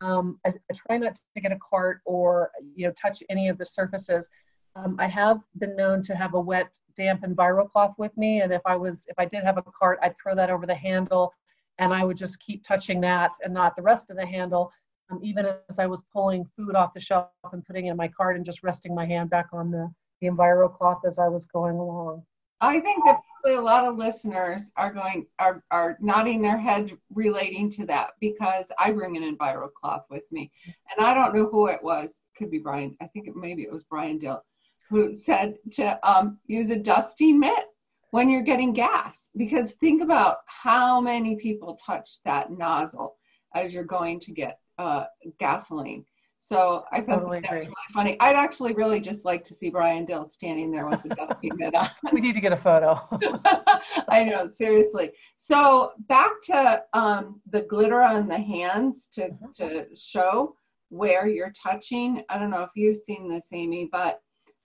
um, 0.00 0.38
I, 0.44 0.50
I, 0.50 0.74
try 0.74 0.98
not 0.98 1.14
to 1.34 1.40
get 1.40 1.52
a 1.52 1.58
cart 1.58 2.00
or 2.04 2.50
you 2.74 2.86
know 2.86 2.92
touch 3.00 3.22
any 3.30 3.48
of 3.48 3.58
the 3.58 3.66
surfaces. 3.66 4.28
Um, 4.74 4.96
I 4.98 5.06
have 5.06 5.40
been 5.58 5.74
known 5.74 6.02
to 6.02 6.14
have 6.14 6.34
a 6.34 6.40
wet, 6.40 6.68
damp 6.96 7.22
enviro 7.22 7.70
cloth 7.70 7.94
with 7.96 8.14
me, 8.16 8.42
and 8.42 8.52
if 8.52 8.60
I 8.66 8.76
was 8.76 9.06
if 9.08 9.18
I 9.18 9.24
did 9.24 9.42
have 9.44 9.56
a 9.56 9.62
cart, 9.62 9.98
I'd 10.02 10.14
throw 10.22 10.34
that 10.34 10.50
over 10.50 10.66
the 10.66 10.74
handle, 10.74 11.32
and 11.78 11.94
I 11.94 12.04
would 12.04 12.16
just 12.16 12.38
keep 12.40 12.62
touching 12.62 13.00
that 13.02 13.30
and 13.42 13.54
not 13.54 13.74
the 13.74 13.82
rest 13.82 14.10
of 14.10 14.16
the 14.16 14.26
handle. 14.26 14.70
Um, 15.10 15.20
even 15.22 15.46
as 15.46 15.78
I 15.78 15.86
was 15.86 16.02
pulling 16.12 16.44
food 16.56 16.74
off 16.74 16.92
the 16.92 17.00
shelf 17.00 17.28
and 17.52 17.64
putting 17.64 17.86
it 17.86 17.90
in 17.90 17.96
my 17.96 18.08
cart 18.08 18.36
and 18.36 18.44
just 18.44 18.62
resting 18.62 18.94
my 18.94 19.06
hand 19.06 19.30
back 19.30 19.46
on 19.52 19.70
the, 19.70 19.88
the 20.20 20.28
Enviro 20.28 20.74
cloth 20.74 21.02
as 21.06 21.18
I 21.18 21.28
was 21.28 21.46
going 21.46 21.76
along. 21.76 22.24
I 22.60 22.80
think 22.80 23.04
that 23.04 23.20
probably 23.42 23.58
a 23.58 23.62
lot 23.62 23.84
of 23.84 23.96
listeners 23.96 24.72
are 24.76 24.92
going 24.92 25.26
are 25.38 25.62
are 25.70 25.98
nodding 26.00 26.40
their 26.40 26.56
heads 26.56 26.90
relating 27.14 27.70
to 27.72 27.86
that 27.86 28.12
because 28.18 28.72
I 28.78 28.92
bring 28.92 29.16
an 29.16 29.36
Enviro 29.36 29.70
cloth 29.72 30.04
with 30.10 30.24
me, 30.32 30.50
and 30.66 31.06
I 31.06 31.12
don't 31.12 31.34
know 31.34 31.48
who 31.50 31.66
it 31.66 31.82
was. 31.82 32.22
Could 32.36 32.50
be 32.50 32.58
Brian. 32.58 32.96
I 33.00 33.06
think 33.06 33.28
it, 33.28 33.36
maybe 33.36 33.62
it 33.62 33.72
was 33.72 33.84
Brian 33.84 34.18
Dill, 34.18 34.42
who 34.88 35.14
said 35.14 35.56
to 35.72 35.98
um, 36.08 36.38
use 36.46 36.70
a 36.70 36.76
dusty 36.76 37.32
mitt 37.32 37.66
when 38.10 38.30
you're 38.30 38.42
getting 38.42 38.72
gas 38.72 39.28
because 39.36 39.72
think 39.72 40.02
about 40.02 40.38
how 40.46 41.00
many 41.00 41.36
people 41.36 41.78
touch 41.84 42.18
that 42.24 42.50
nozzle 42.50 43.16
as 43.54 43.74
you're 43.74 43.84
going 43.84 44.20
to 44.20 44.32
get 44.32 44.58
uh, 44.78 45.04
gasoline 45.38 46.04
so 46.46 46.84
I 46.92 47.00
thought 47.00 47.22
totally 47.22 47.40
that 47.40 47.50
was 47.50 47.62
really 47.62 47.74
funny. 47.92 48.16
I'd 48.20 48.36
actually 48.36 48.72
really 48.74 49.00
just 49.00 49.24
like 49.24 49.42
to 49.46 49.54
see 49.54 49.68
Brian 49.68 50.04
Dill 50.04 50.24
standing 50.26 50.70
there 50.70 50.86
with 50.86 51.02
the 51.02 51.08
dusty 51.08 51.50
mitt 51.56 51.74
on. 51.74 51.90
we 52.12 52.20
need 52.20 52.36
to 52.36 52.40
get 52.40 52.52
a 52.52 52.56
photo. 52.56 53.00
I 54.08 54.22
know, 54.22 54.46
seriously. 54.46 55.10
So 55.36 55.90
back 56.08 56.30
to 56.44 56.84
um, 56.92 57.40
the 57.50 57.62
glitter 57.62 58.00
on 58.00 58.28
the 58.28 58.38
hands 58.38 59.08
to, 59.14 59.22
mm-hmm. 59.22 59.46
to 59.56 59.86
show 59.96 60.54
where 60.90 61.26
you're 61.26 61.52
touching. 61.60 62.22
I 62.28 62.38
don't 62.38 62.50
know 62.50 62.62
if 62.62 62.70
you've 62.76 62.98
seen 62.98 63.28
this, 63.28 63.48
Amy, 63.52 63.88
but 63.90 64.20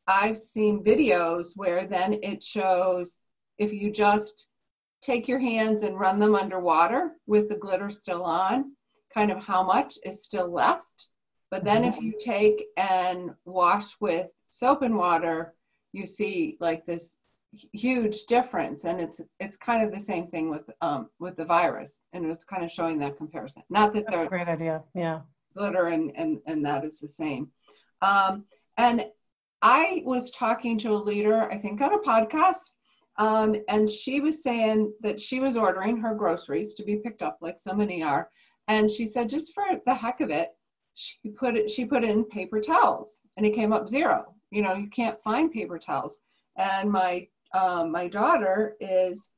I've 0.06 0.38
seen 0.38 0.84
videos 0.84 1.54
where 1.56 1.88
then 1.88 2.20
it 2.22 2.44
shows 2.44 3.18
if 3.58 3.74
you 3.74 3.90
just 3.90 4.46
take 5.02 5.28
your 5.28 5.40
hands 5.40 5.82
and 5.82 6.00
run 6.00 6.20
them 6.20 6.36
underwater 6.36 7.14
with 7.26 7.50
the 7.50 7.58
glitter 7.58 7.90
still 7.90 8.24
on, 8.24 8.74
kind 9.14 9.32
of 9.32 9.44
how 9.44 9.64
much 9.64 9.98
is 10.06 10.24
still 10.24 10.52
left. 10.52 11.08
But 11.50 11.66
then 11.66 11.84
if 11.84 11.96
mm-hmm. 11.96 12.06
you 12.06 12.14
take 12.20 12.66
and 12.78 13.32
wash 13.46 13.96
with 14.00 14.28
soap 14.50 14.84
and 14.84 14.96
water, 14.96 15.54
you 15.92 16.06
see 16.06 16.58
like 16.60 16.86
this 16.86 17.18
huge 17.74 18.26
difference. 18.26 18.86
And 18.86 19.02
it's 19.02 19.20
it's 19.40 19.58
kind 19.58 19.86
of 19.86 19.92
the 19.92 20.00
same 20.00 20.28
thing 20.28 20.50
with 20.50 20.70
um 20.82 21.10
with 21.20 21.36
the 21.36 21.46
virus. 21.46 22.00
And 22.14 22.26
it's 22.32 22.46
kind 22.46 22.64
of 22.64 22.72
showing 22.72 23.00
that 23.00 23.18
comparison. 23.18 23.64
Not 23.70 23.94
that 23.94 24.06
That's 24.06 24.18
they're 24.18 24.26
a 24.26 24.30
great 24.30 24.48
idea. 24.48 24.84
Yeah. 24.96 25.22
glitter 25.56 25.88
and 25.88 26.12
and 26.16 26.40
and 26.48 26.66
that 26.66 26.86
is 26.86 27.00
the 27.00 27.08
same. 27.08 27.50
Um 28.02 28.46
and 28.78 29.06
i 29.62 30.02
was 30.06 30.32
talking 30.32 30.80
to 30.80 30.92
a 30.92 30.98
leader 30.98 31.52
i 31.52 31.58
think 31.58 31.82
on 31.82 31.94
a 31.94 32.00
podcast. 32.00 32.70
Um 33.18 33.58
and 33.68 33.92
she 33.92 34.22
was 34.22 34.42
saying 34.42 34.94
that 35.02 35.22
she 35.22 35.42
was 35.42 35.58
ordering 35.58 35.98
her 35.98 36.16
groceries 36.16 36.74
to 36.76 36.84
be 36.84 36.96
picked 36.96 37.22
up 37.22 37.38
like 37.42 37.60
so 37.60 37.74
many 37.74 38.02
are 38.02 38.30
and 38.72 38.90
she 38.90 39.06
said 39.06 39.30
just 39.30 39.54
for 39.54 39.64
the 39.86 39.94
heck 39.94 40.22
of 40.22 40.30
it 40.30 40.50
she 40.94 41.30
put 41.30 41.56
it 41.56 41.70
she 41.70 41.86
put 41.86 42.04
in 42.04 42.24
paper 42.26 42.60
towels 42.60 43.22
and 43.38 43.46
it 43.46 43.56
came 43.56 43.74
up 43.74 43.90
zero. 43.90 44.34
You 44.52 44.62
know 44.62 44.76
you 44.76 44.88
can't 44.88 45.22
find 45.24 45.52
paper 45.52 45.80
towels. 45.80 46.18
And 46.58 46.92
my 46.92 47.28
um, 47.54 47.92
my 47.92 48.08
daughter 48.08 48.76
is 48.80 49.30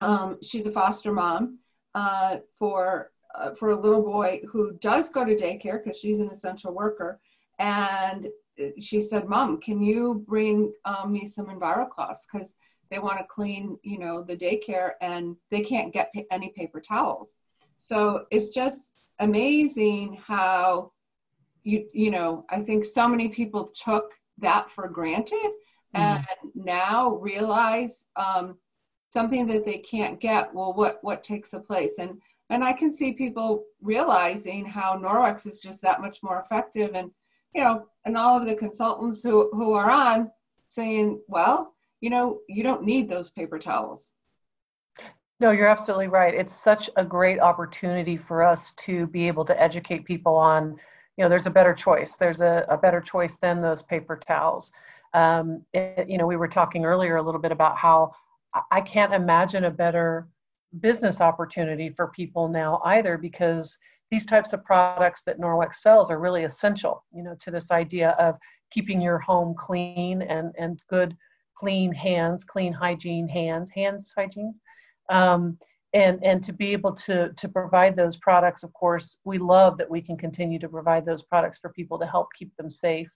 um, 0.00 0.38
she's 0.42 0.66
a 0.66 0.72
foster 0.72 1.12
mom 1.12 1.58
uh, 1.94 2.38
for 2.58 3.10
uh, 3.34 3.50
for 3.58 3.70
a 3.70 3.80
little 3.80 4.02
boy 4.02 4.42
who 4.50 4.72
does 4.80 5.08
go 5.08 5.24
to 5.24 5.36
daycare 5.36 5.82
because 5.82 5.98
she's 5.98 6.18
an 6.18 6.30
essential 6.30 6.72
worker. 6.72 7.20
And 7.58 8.28
she 8.80 9.02
said 9.02 9.28
mom 9.28 9.60
can 9.60 9.82
you 9.82 10.24
bring 10.26 10.72
um, 10.84 11.12
me 11.12 11.26
some 11.26 11.46
EnviroCloths 11.46 12.24
because 12.30 12.54
they 12.90 12.98
want 12.98 13.18
to 13.18 13.24
clean 13.24 13.76
you 13.82 13.98
know 13.98 14.22
the 14.22 14.36
daycare 14.36 14.92
and 15.00 15.36
they 15.50 15.60
can't 15.60 15.92
get 15.92 16.10
pa- 16.14 16.22
any 16.30 16.50
paper 16.56 16.80
towels 16.80 17.34
so 17.78 18.24
it's 18.30 18.48
just 18.48 18.92
amazing 19.20 20.18
how 20.24 20.92
you 21.62 21.86
you 21.92 22.10
know 22.10 22.44
i 22.50 22.60
think 22.60 22.84
so 22.84 23.08
many 23.08 23.28
people 23.28 23.72
took 23.84 24.12
that 24.38 24.70
for 24.70 24.88
granted 24.88 25.50
mm-hmm. 25.94 25.98
and 25.98 26.24
now 26.54 27.10
realize 27.16 28.06
um, 28.16 28.56
something 29.08 29.46
that 29.46 29.64
they 29.64 29.78
can't 29.78 30.20
get 30.20 30.52
well 30.54 30.74
what 30.74 30.98
what 31.02 31.24
takes 31.24 31.52
a 31.52 31.60
place 31.60 31.94
and 31.98 32.20
and 32.48 32.62
I 32.62 32.72
can 32.72 32.92
see 32.92 33.12
people 33.12 33.64
realizing 33.82 34.64
how 34.64 34.96
Norwex 34.96 35.48
is 35.48 35.58
just 35.58 35.82
that 35.82 36.00
much 36.00 36.22
more 36.22 36.40
effective 36.40 36.94
and 36.94 37.10
you 37.56 37.62
know, 37.62 37.86
and 38.04 38.18
all 38.18 38.38
of 38.38 38.46
the 38.46 38.54
consultants 38.54 39.22
who, 39.22 39.50
who 39.54 39.72
are 39.72 39.90
on 39.90 40.30
saying, 40.68 41.18
well, 41.26 41.74
you 42.02 42.10
know, 42.10 42.40
you 42.50 42.62
don't 42.62 42.84
need 42.84 43.08
those 43.08 43.30
paper 43.30 43.58
towels. 43.58 44.10
No, 45.38 45.50
you're 45.50 45.68
absolutely 45.68 46.08
right. 46.08 46.34
It's 46.34 46.54
such 46.54 46.88
a 46.96 47.04
great 47.04 47.40
opportunity 47.40 48.16
for 48.16 48.42
us 48.42 48.72
to 48.72 49.06
be 49.08 49.26
able 49.28 49.44
to 49.44 49.60
educate 49.60 50.04
people 50.06 50.34
on, 50.34 50.76
you 51.16 51.24
know, 51.24 51.28
there's 51.28 51.46
a 51.46 51.50
better 51.50 51.74
choice. 51.74 52.16
There's 52.16 52.40
a, 52.40 52.64
a 52.70 52.78
better 52.78 53.00
choice 53.02 53.36
than 53.36 53.60
those 53.60 53.82
paper 53.82 54.16
towels. 54.16 54.72
Um, 55.12 55.62
it, 55.74 56.08
you 56.08 56.16
know, 56.16 56.26
we 56.26 56.36
were 56.36 56.48
talking 56.48 56.84
earlier 56.86 57.16
a 57.16 57.22
little 57.22 57.40
bit 57.40 57.52
about 57.52 57.76
how 57.76 58.12
I 58.70 58.80
can't 58.80 59.12
imagine 59.12 59.64
a 59.64 59.70
better 59.70 60.26
business 60.80 61.20
opportunity 61.20 61.90
for 61.90 62.08
people 62.08 62.48
now 62.48 62.80
either 62.86 63.18
because 63.18 63.78
these 64.10 64.24
types 64.24 64.52
of 64.54 64.64
products 64.64 65.22
that 65.24 65.38
Norwex 65.38 65.76
sells 65.76 66.10
are 66.10 66.18
really 66.18 66.44
essential, 66.44 67.04
you 67.12 67.22
know, 67.22 67.34
to 67.40 67.50
this 67.50 67.70
idea 67.70 68.10
of 68.12 68.36
keeping 68.70 69.00
your 69.02 69.18
home 69.18 69.54
clean 69.54 70.22
and, 70.22 70.54
and 70.58 70.80
good, 70.88 71.14
clean 71.56 71.92
hands, 71.92 72.42
clean 72.44 72.72
hygiene 72.72 73.28
hands, 73.28 73.70
hands 73.70 74.12
hygiene. 74.16 74.54
Um, 75.08 75.58
and, 75.94 76.22
and 76.24 76.42
to 76.44 76.52
be 76.52 76.72
able 76.72 76.92
to, 76.92 77.32
to 77.32 77.48
provide 77.48 77.96
those 77.96 78.16
products, 78.16 78.62
of 78.62 78.72
course, 78.74 79.16
we 79.24 79.38
love 79.38 79.78
that 79.78 79.90
we 79.90 80.02
can 80.02 80.16
continue 80.16 80.58
to 80.58 80.68
provide 80.68 81.06
those 81.06 81.22
products 81.22 81.58
for 81.58 81.70
people 81.70 81.98
to 81.98 82.06
help 82.06 82.28
keep 82.38 82.54
them 82.56 82.68
safe. 82.68 83.08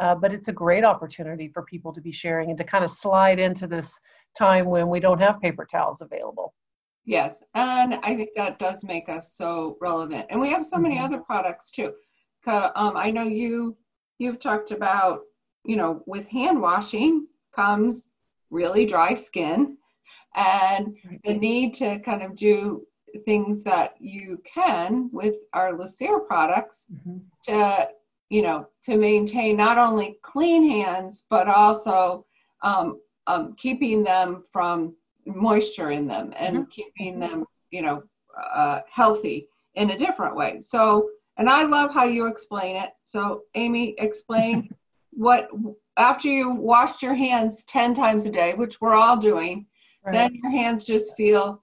Uh, 0.00 0.14
but 0.14 0.32
it's 0.32 0.48
a 0.48 0.52
great 0.52 0.84
opportunity 0.84 1.48
for 1.48 1.62
people 1.62 1.92
to 1.92 2.00
be 2.00 2.10
sharing 2.10 2.50
and 2.50 2.58
to 2.58 2.64
kind 2.64 2.82
of 2.82 2.90
slide 2.90 3.38
into 3.38 3.66
this 3.66 4.00
time 4.36 4.66
when 4.66 4.88
we 4.88 4.98
don't 4.98 5.20
have 5.20 5.40
paper 5.40 5.66
towels 5.70 6.00
available. 6.00 6.52
Yes, 7.04 7.42
and 7.54 7.94
I 8.02 8.16
think 8.16 8.30
that 8.34 8.58
does 8.58 8.82
make 8.82 9.08
us 9.08 9.34
so 9.34 9.76
relevant. 9.80 10.26
And 10.30 10.40
we 10.40 10.50
have 10.50 10.66
so 10.66 10.78
many 10.78 10.96
mm-hmm. 10.96 11.04
other 11.04 11.18
products 11.18 11.70
too. 11.70 11.92
Um, 12.46 12.96
I 12.96 13.10
know 13.10 13.24
you 13.24 13.76
you've 14.18 14.40
talked 14.40 14.70
about 14.70 15.20
you 15.64 15.76
know 15.76 16.02
with 16.06 16.28
hand 16.28 16.60
washing 16.60 17.26
comes 17.54 18.02
really 18.50 18.84
dry 18.86 19.14
skin 19.14 19.76
and 20.34 20.96
the 21.24 21.34
need 21.34 21.74
to 21.74 21.98
kind 22.00 22.22
of 22.22 22.34
do 22.34 22.86
things 23.24 23.62
that 23.62 23.94
you 24.00 24.42
can 24.44 25.08
with 25.12 25.34
our 25.52 25.72
Lysere 25.72 26.26
products 26.26 26.84
mm-hmm. 26.92 27.18
to 27.44 27.88
you 28.30 28.42
know 28.42 28.66
to 28.84 28.96
maintain 28.96 29.56
not 29.56 29.78
only 29.78 30.18
clean 30.22 30.68
hands 30.68 31.22
but 31.30 31.46
also 31.46 32.26
um, 32.62 32.98
um, 33.26 33.54
keeping 33.56 34.02
them 34.02 34.44
from 34.52 34.94
moisture 35.26 35.90
in 35.90 36.06
them 36.06 36.32
and 36.36 36.56
mm-hmm. 36.58 36.70
keeping 36.70 37.18
them, 37.18 37.44
you 37.70 37.82
know, 37.82 38.02
uh, 38.54 38.80
healthy 38.90 39.48
in 39.74 39.90
a 39.90 39.98
different 39.98 40.36
way. 40.36 40.60
So, 40.60 41.10
and 41.36 41.48
I 41.48 41.64
love 41.64 41.92
how 41.92 42.04
you 42.04 42.26
explain 42.26 42.76
it. 42.76 42.90
So, 43.04 43.42
Amy, 43.54 43.94
explain 43.98 44.68
what 45.10 45.48
after 45.96 46.28
you 46.28 46.50
washed 46.50 47.02
your 47.02 47.14
hands 47.14 47.64
10 47.64 47.94
times 47.94 48.26
a 48.26 48.30
day, 48.30 48.54
which 48.54 48.80
we're 48.80 48.94
all 48.94 49.16
doing, 49.16 49.66
right. 50.04 50.12
then 50.12 50.34
your 50.34 50.50
hands 50.50 50.84
just 50.84 51.14
feel, 51.16 51.62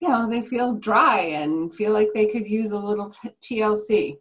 you 0.00 0.08
know, 0.08 0.28
they 0.28 0.42
feel 0.42 0.74
dry 0.74 1.20
and 1.20 1.74
feel 1.74 1.92
like 1.92 2.08
they 2.14 2.26
could 2.26 2.46
use 2.46 2.70
a 2.70 2.78
little 2.78 3.10
t- 3.10 3.60
TLC. 3.60 4.18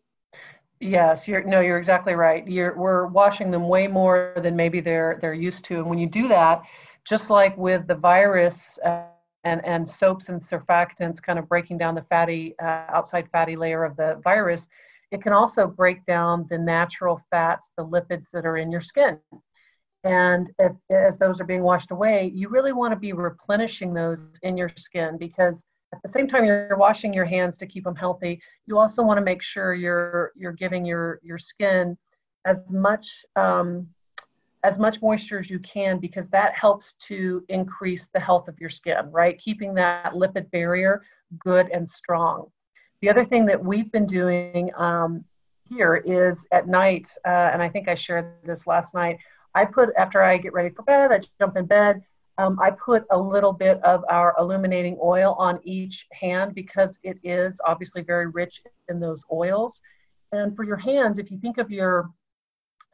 Yes, 0.81 1.27
you're 1.27 1.43
no, 1.43 1.60
you're 1.60 1.77
exactly 1.77 2.13
right. 2.13 2.48
You're 2.48 2.77
we're 2.77 3.08
washing 3.08 3.51
them 3.51 3.67
way 3.67 3.88
more 3.88 4.34
than 4.41 4.55
maybe 4.55 4.79
they're 4.79 5.17
they're 5.22 5.34
used 5.34 5.65
to. 5.65 5.79
And 5.79 5.89
when 5.89 6.00
you 6.00 6.08
do 6.08 6.29
that, 6.29 6.62
just 7.05 7.29
like 7.29 7.58
with 7.58 7.86
the 7.88 7.96
virus 7.96 8.79
uh, 8.86 9.03
and, 9.43 9.63
and 9.65 9.89
soaps 9.89 10.29
and 10.29 10.41
surfactants 10.41 11.22
kind 11.22 11.38
of 11.38 11.50
breaking 11.50 11.77
down 11.77 11.96
the 11.96 12.03
fatty, 12.03 12.55
uh, 12.62 12.86
outside 12.89 13.27
fatty 13.31 13.55
layer 13.55 13.84
of 13.84 13.98
the 13.98 14.22
virus, 14.24 14.69
it 15.12 15.22
can 15.22 15.34
also 15.34 15.67
break 15.67 16.05
down 16.05 16.46
the 16.50 16.58
natural 16.58 17.22
fats, 17.29 17.72
the 17.77 17.86
lipids 17.86 18.29
that 18.31 18.46
are 18.46 18.58
in 18.58 18.72
your 18.72 18.81
skin. 18.81 19.19
And 20.03 20.49
if, 20.59 20.71
as 20.89 21.19
those 21.19 21.41
are 21.41 21.45
being 21.45 21.63
washed 21.63 21.91
away, 21.91 22.31
you 22.33 22.49
really 22.49 22.71
want 22.71 22.93
to 22.93 22.99
be 22.99 23.13
replenishing 23.13 23.93
those 23.93 24.33
in 24.43 24.57
your 24.57 24.71
skin 24.77 25.17
because 25.17 25.63
at 25.93 26.01
the 26.03 26.09
same 26.09 26.27
time 26.27 26.45
you're 26.45 26.77
washing 26.77 27.13
your 27.13 27.25
hands 27.25 27.57
to 27.57 27.65
keep 27.65 27.83
them 27.83 27.95
healthy, 27.95 28.41
you 28.67 28.77
also 28.77 29.03
want 29.03 29.17
to 29.17 29.23
make 29.23 29.41
sure 29.41 29.73
you're 29.73 30.31
you're 30.35 30.53
giving 30.53 30.85
your 30.85 31.19
your 31.23 31.37
skin 31.37 31.97
as 32.45 32.71
much 32.71 33.25
um, 33.35 33.87
as 34.63 34.77
much 34.77 35.01
moisture 35.01 35.39
as 35.39 35.49
you 35.49 35.59
can 35.59 35.99
because 35.99 36.27
that 36.29 36.53
helps 36.53 36.93
to 36.93 37.43
increase 37.49 38.07
the 38.07 38.19
health 38.19 38.47
of 38.47 38.59
your 38.59 38.69
skin, 38.69 39.09
right? 39.11 39.39
Keeping 39.39 39.73
that 39.75 40.13
lipid 40.13 40.49
barrier 40.51 41.01
good 41.37 41.69
and 41.71 41.87
strong. 41.87 42.47
The 43.01 43.09
other 43.09 43.23
thing 43.23 43.45
that 43.45 43.63
we've 43.63 43.91
been 43.91 44.05
doing 44.05 44.71
um, 44.75 45.23
here 45.69 45.95
is 46.05 46.45
at 46.51 46.67
night, 46.67 47.09
uh, 47.25 47.51
and 47.53 47.61
I 47.61 47.69
think 47.69 47.87
I 47.87 47.95
shared 47.95 48.33
this 48.43 48.67
last 48.67 48.93
night. 48.93 49.17
I 49.55 49.65
put, 49.65 49.89
after 49.97 50.21
I 50.21 50.37
get 50.37 50.53
ready 50.53 50.69
for 50.69 50.83
bed, 50.83 51.11
I 51.11 51.19
jump 51.39 51.57
in 51.57 51.65
bed, 51.65 52.03
um, 52.37 52.57
I 52.61 52.71
put 52.71 53.05
a 53.11 53.17
little 53.19 53.51
bit 53.51 53.83
of 53.83 54.05
our 54.09 54.33
illuminating 54.39 54.97
oil 55.03 55.35
on 55.37 55.59
each 55.63 56.05
hand 56.13 56.55
because 56.55 56.97
it 57.03 57.17
is 57.23 57.59
obviously 57.65 58.01
very 58.01 58.27
rich 58.27 58.61
in 58.87 58.99
those 58.99 59.23
oils. 59.31 59.81
And 60.31 60.55
for 60.55 60.63
your 60.63 60.77
hands, 60.77 61.19
if 61.19 61.31
you 61.31 61.37
think 61.39 61.57
of 61.57 61.69
your 61.69 62.09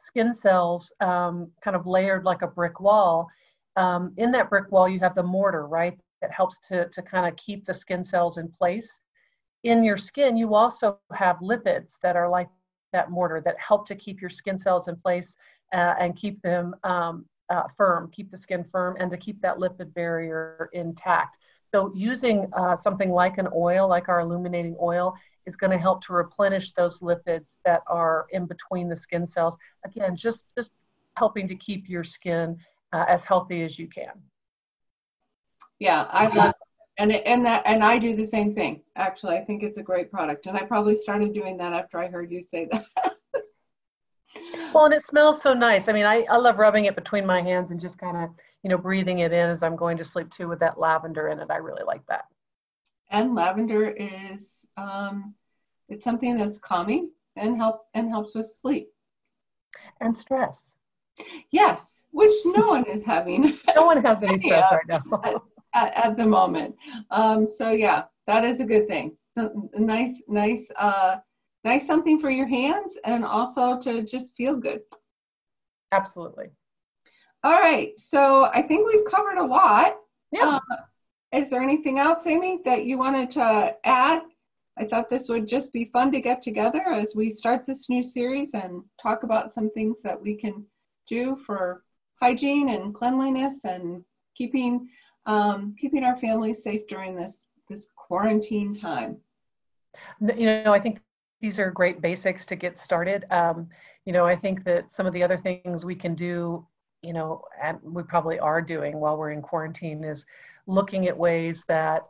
skin 0.06 0.32
cells 0.32 0.92
um, 1.00 1.50
kind 1.62 1.76
of 1.76 1.86
layered 1.86 2.24
like 2.24 2.42
a 2.42 2.46
brick 2.46 2.80
wall. 2.80 3.28
Um, 3.76 4.12
in 4.16 4.30
that 4.32 4.48
brick 4.48 4.70
wall, 4.70 4.88
you 4.88 5.00
have 5.00 5.14
the 5.14 5.22
mortar, 5.22 5.66
right? 5.66 5.98
That 6.22 6.30
helps 6.32 6.58
to, 6.68 6.88
to 6.88 7.02
kind 7.02 7.26
of 7.26 7.36
keep 7.36 7.66
the 7.66 7.74
skin 7.74 8.04
cells 8.04 8.38
in 8.38 8.48
place. 8.48 9.00
In 9.64 9.84
your 9.84 9.96
skin, 9.96 10.36
you 10.36 10.54
also 10.54 10.98
have 11.12 11.36
lipids 11.38 11.98
that 12.02 12.16
are 12.16 12.28
like 12.28 12.48
that 12.92 13.10
mortar 13.10 13.42
that 13.44 13.58
help 13.58 13.86
to 13.88 13.94
keep 13.94 14.20
your 14.20 14.30
skin 14.30 14.56
cells 14.56 14.88
in 14.88 14.96
place 14.96 15.36
uh, 15.72 15.94
and 15.98 16.16
keep 16.16 16.40
them 16.42 16.74
um, 16.84 17.24
uh, 17.50 17.64
firm, 17.76 18.10
keep 18.10 18.30
the 18.30 18.36
skin 18.36 18.64
firm, 18.70 18.96
and 18.98 19.10
to 19.10 19.16
keep 19.16 19.40
that 19.40 19.58
lipid 19.58 19.92
barrier 19.94 20.68
intact. 20.72 21.38
So, 21.74 21.92
using 21.94 22.48
uh, 22.52 22.76
something 22.78 23.10
like 23.10 23.38
an 23.38 23.48
oil, 23.54 23.88
like 23.88 24.08
our 24.08 24.20
illuminating 24.20 24.76
oil, 24.80 25.14
is 25.46 25.56
going 25.56 25.70
to 25.70 25.78
help 25.78 26.04
to 26.06 26.12
replenish 26.12 26.72
those 26.72 27.00
lipids 27.00 27.56
that 27.64 27.82
are 27.86 28.26
in 28.30 28.46
between 28.46 28.88
the 28.88 28.96
skin 28.96 29.26
cells. 29.26 29.56
Again, 29.84 30.16
just, 30.16 30.46
just 30.56 30.70
helping 31.16 31.46
to 31.48 31.54
keep 31.54 31.88
your 31.88 32.04
skin 32.04 32.56
uh, 32.92 33.04
as 33.08 33.24
healthy 33.24 33.62
as 33.62 33.78
you 33.78 33.88
can. 33.88 34.12
Yeah, 35.78 36.06
I 36.10 36.28
love 36.28 36.54
and 36.98 37.12
and 37.12 37.44
that 37.44 37.62
and 37.66 37.84
I 37.84 37.98
do 37.98 38.16
the 38.16 38.26
same 38.26 38.54
thing. 38.54 38.82
Actually, 38.96 39.36
I 39.36 39.44
think 39.44 39.62
it's 39.62 39.78
a 39.78 39.82
great 39.82 40.10
product, 40.10 40.46
and 40.46 40.56
I 40.56 40.62
probably 40.62 40.96
started 40.96 41.32
doing 41.32 41.56
that 41.58 41.72
after 41.72 41.98
I 41.98 42.08
heard 42.08 42.30
you 42.30 42.42
say 42.42 42.68
that. 42.70 42.86
well, 44.76 44.84
and 44.84 44.94
it 44.94 45.02
smells 45.02 45.40
so 45.40 45.54
nice. 45.54 45.88
I 45.88 45.92
mean, 45.92 46.04
I, 46.04 46.26
I 46.30 46.36
love 46.36 46.58
rubbing 46.58 46.84
it 46.84 46.94
between 46.94 47.24
my 47.24 47.40
hands 47.40 47.70
and 47.70 47.80
just 47.80 47.98
kind 47.98 48.16
of 48.16 48.30
you 48.62 48.68
know 48.68 48.76
breathing 48.76 49.20
it 49.20 49.32
in 49.32 49.48
as 49.48 49.62
I'm 49.62 49.74
going 49.74 49.96
to 49.96 50.04
sleep 50.04 50.30
too 50.30 50.48
with 50.48 50.58
that 50.60 50.78
lavender 50.78 51.28
in 51.28 51.40
it. 51.40 51.50
I 51.50 51.56
really 51.56 51.84
like 51.84 52.06
that. 52.08 52.26
And 53.10 53.34
lavender 53.34 53.88
is 53.90 54.66
um, 54.76 55.34
it's 55.88 56.04
something 56.04 56.36
that's 56.36 56.58
calming 56.58 57.10
and 57.36 57.56
help 57.56 57.86
and 57.94 58.10
helps 58.10 58.34
with 58.34 58.46
sleep 58.46 58.90
and 60.00 60.14
stress. 60.14 60.74
Yes, 61.50 62.04
which 62.10 62.34
no 62.44 62.66
one 62.66 62.84
is 62.84 63.02
having. 63.02 63.58
no 63.74 63.86
one 63.86 64.04
has 64.04 64.22
any 64.22 64.38
stress 64.40 64.70
right 64.70 64.86
now 64.88 65.02
at, 65.24 65.34
at, 65.72 66.06
at, 66.06 66.16
the 66.18 66.26
moment. 66.26 66.74
Um, 67.10 67.46
so 67.46 67.70
yeah, 67.70 68.04
that 68.26 68.44
is 68.44 68.60
a 68.60 68.66
good 68.66 68.88
thing. 68.88 69.16
Nice, 69.74 70.22
nice, 70.28 70.70
uh, 70.76 71.16
nice 71.66 71.86
something 71.86 72.18
for 72.20 72.30
your 72.30 72.46
hands 72.46 72.96
and 73.04 73.24
also 73.24 73.78
to 73.80 74.02
just 74.02 74.34
feel 74.36 74.54
good. 74.54 74.80
Absolutely. 75.92 76.46
All 77.44 77.60
right, 77.60 77.98
so 77.98 78.48
I 78.54 78.62
think 78.62 78.86
we've 78.86 79.04
covered 79.04 79.38
a 79.38 79.44
lot. 79.44 79.96
Yeah. 80.32 80.58
Uh, 80.70 80.76
is 81.32 81.50
there 81.50 81.60
anything 81.60 81.98
else, 81.98 82.26
Amy, 82.26 82.60
that 82.64 82.84
you 82.84 82.98
wanted 82.98 83.30
to 83.32 83.74
add? 83.84 84.22
I 84.78 84.84
thought 84.84 85.10
this 85.10 85.28
would 85.28 85.48
just 85.48 85.72
be 85.72 85.90
fun 85.92 86.12
to 86.12 86.20
get 86.20 86.40
together 86.40 86.82
as 86.92 87.14
we 87.16 87.30
start 87.30 87.66
this 87.66 87.88
new 87.88 88.02
series 88.02 88.54
and 88.54 88.82
talk 89.02 89.22
about 89.22 89.52
some 89.52 89.70
things 89.70 90.00
that 90.02 90.20
we 90.20 90.34
can 90.34 90.64
do 91.08 91.36
for 91.36 91.82
hygiene 92.22 92.68
and 92.68 92.94
cleanliness 92.94 93.64
and 93.64 94.04
keeping 94.36 94.88
um, 95.26 95.74
keeping 95.80 96.04
our 96.04 96.16
families 96.16 96.62
safe 96.62 96.86
during 96.88 97.16
this 97.16 97.46
this 97.68 97.88
quarantine 97.96 98.78
time. 98.78 99.16
You 100.20 100.62
know, 100.62 100.72
I 100.72 100.78
think 100.78 101.00
these 101.40 101.58
are 101.58 101.70
great 101.70 102.00
basics 102.00 102.46
to 102.46 102.56
get 102.56 102.76
started. 102.76 103.24
Um, 103.30 103.68
you 104.04 104.12
know, 104.12 104.24
I 104.26 104.36
think 104.36 104.64
that 104.64 104.90
some 104.90 105.06
of 105.06 105.12
the 105.12 105.22
other 105.22 105.36
things 105.36 105.84
we 105.84 105.94
can 105.94 106.14
do, 106.14 106.66
you 107.02 107.12
know, 107.12 107.42
and 107.62 107.78
we 107.82 108.02
probably 108.02 108.38
are 108.38 108.62
doing 108.62 108.98
while 108.98 109.16
we're 109.16 109.30
in 109.30 109.42
quarantine 109.42 110.04
is 110.04 110.24
looking 110.66 111.08
at 111.08 111.16
ways 111.16 111.64
that 111.68 112.06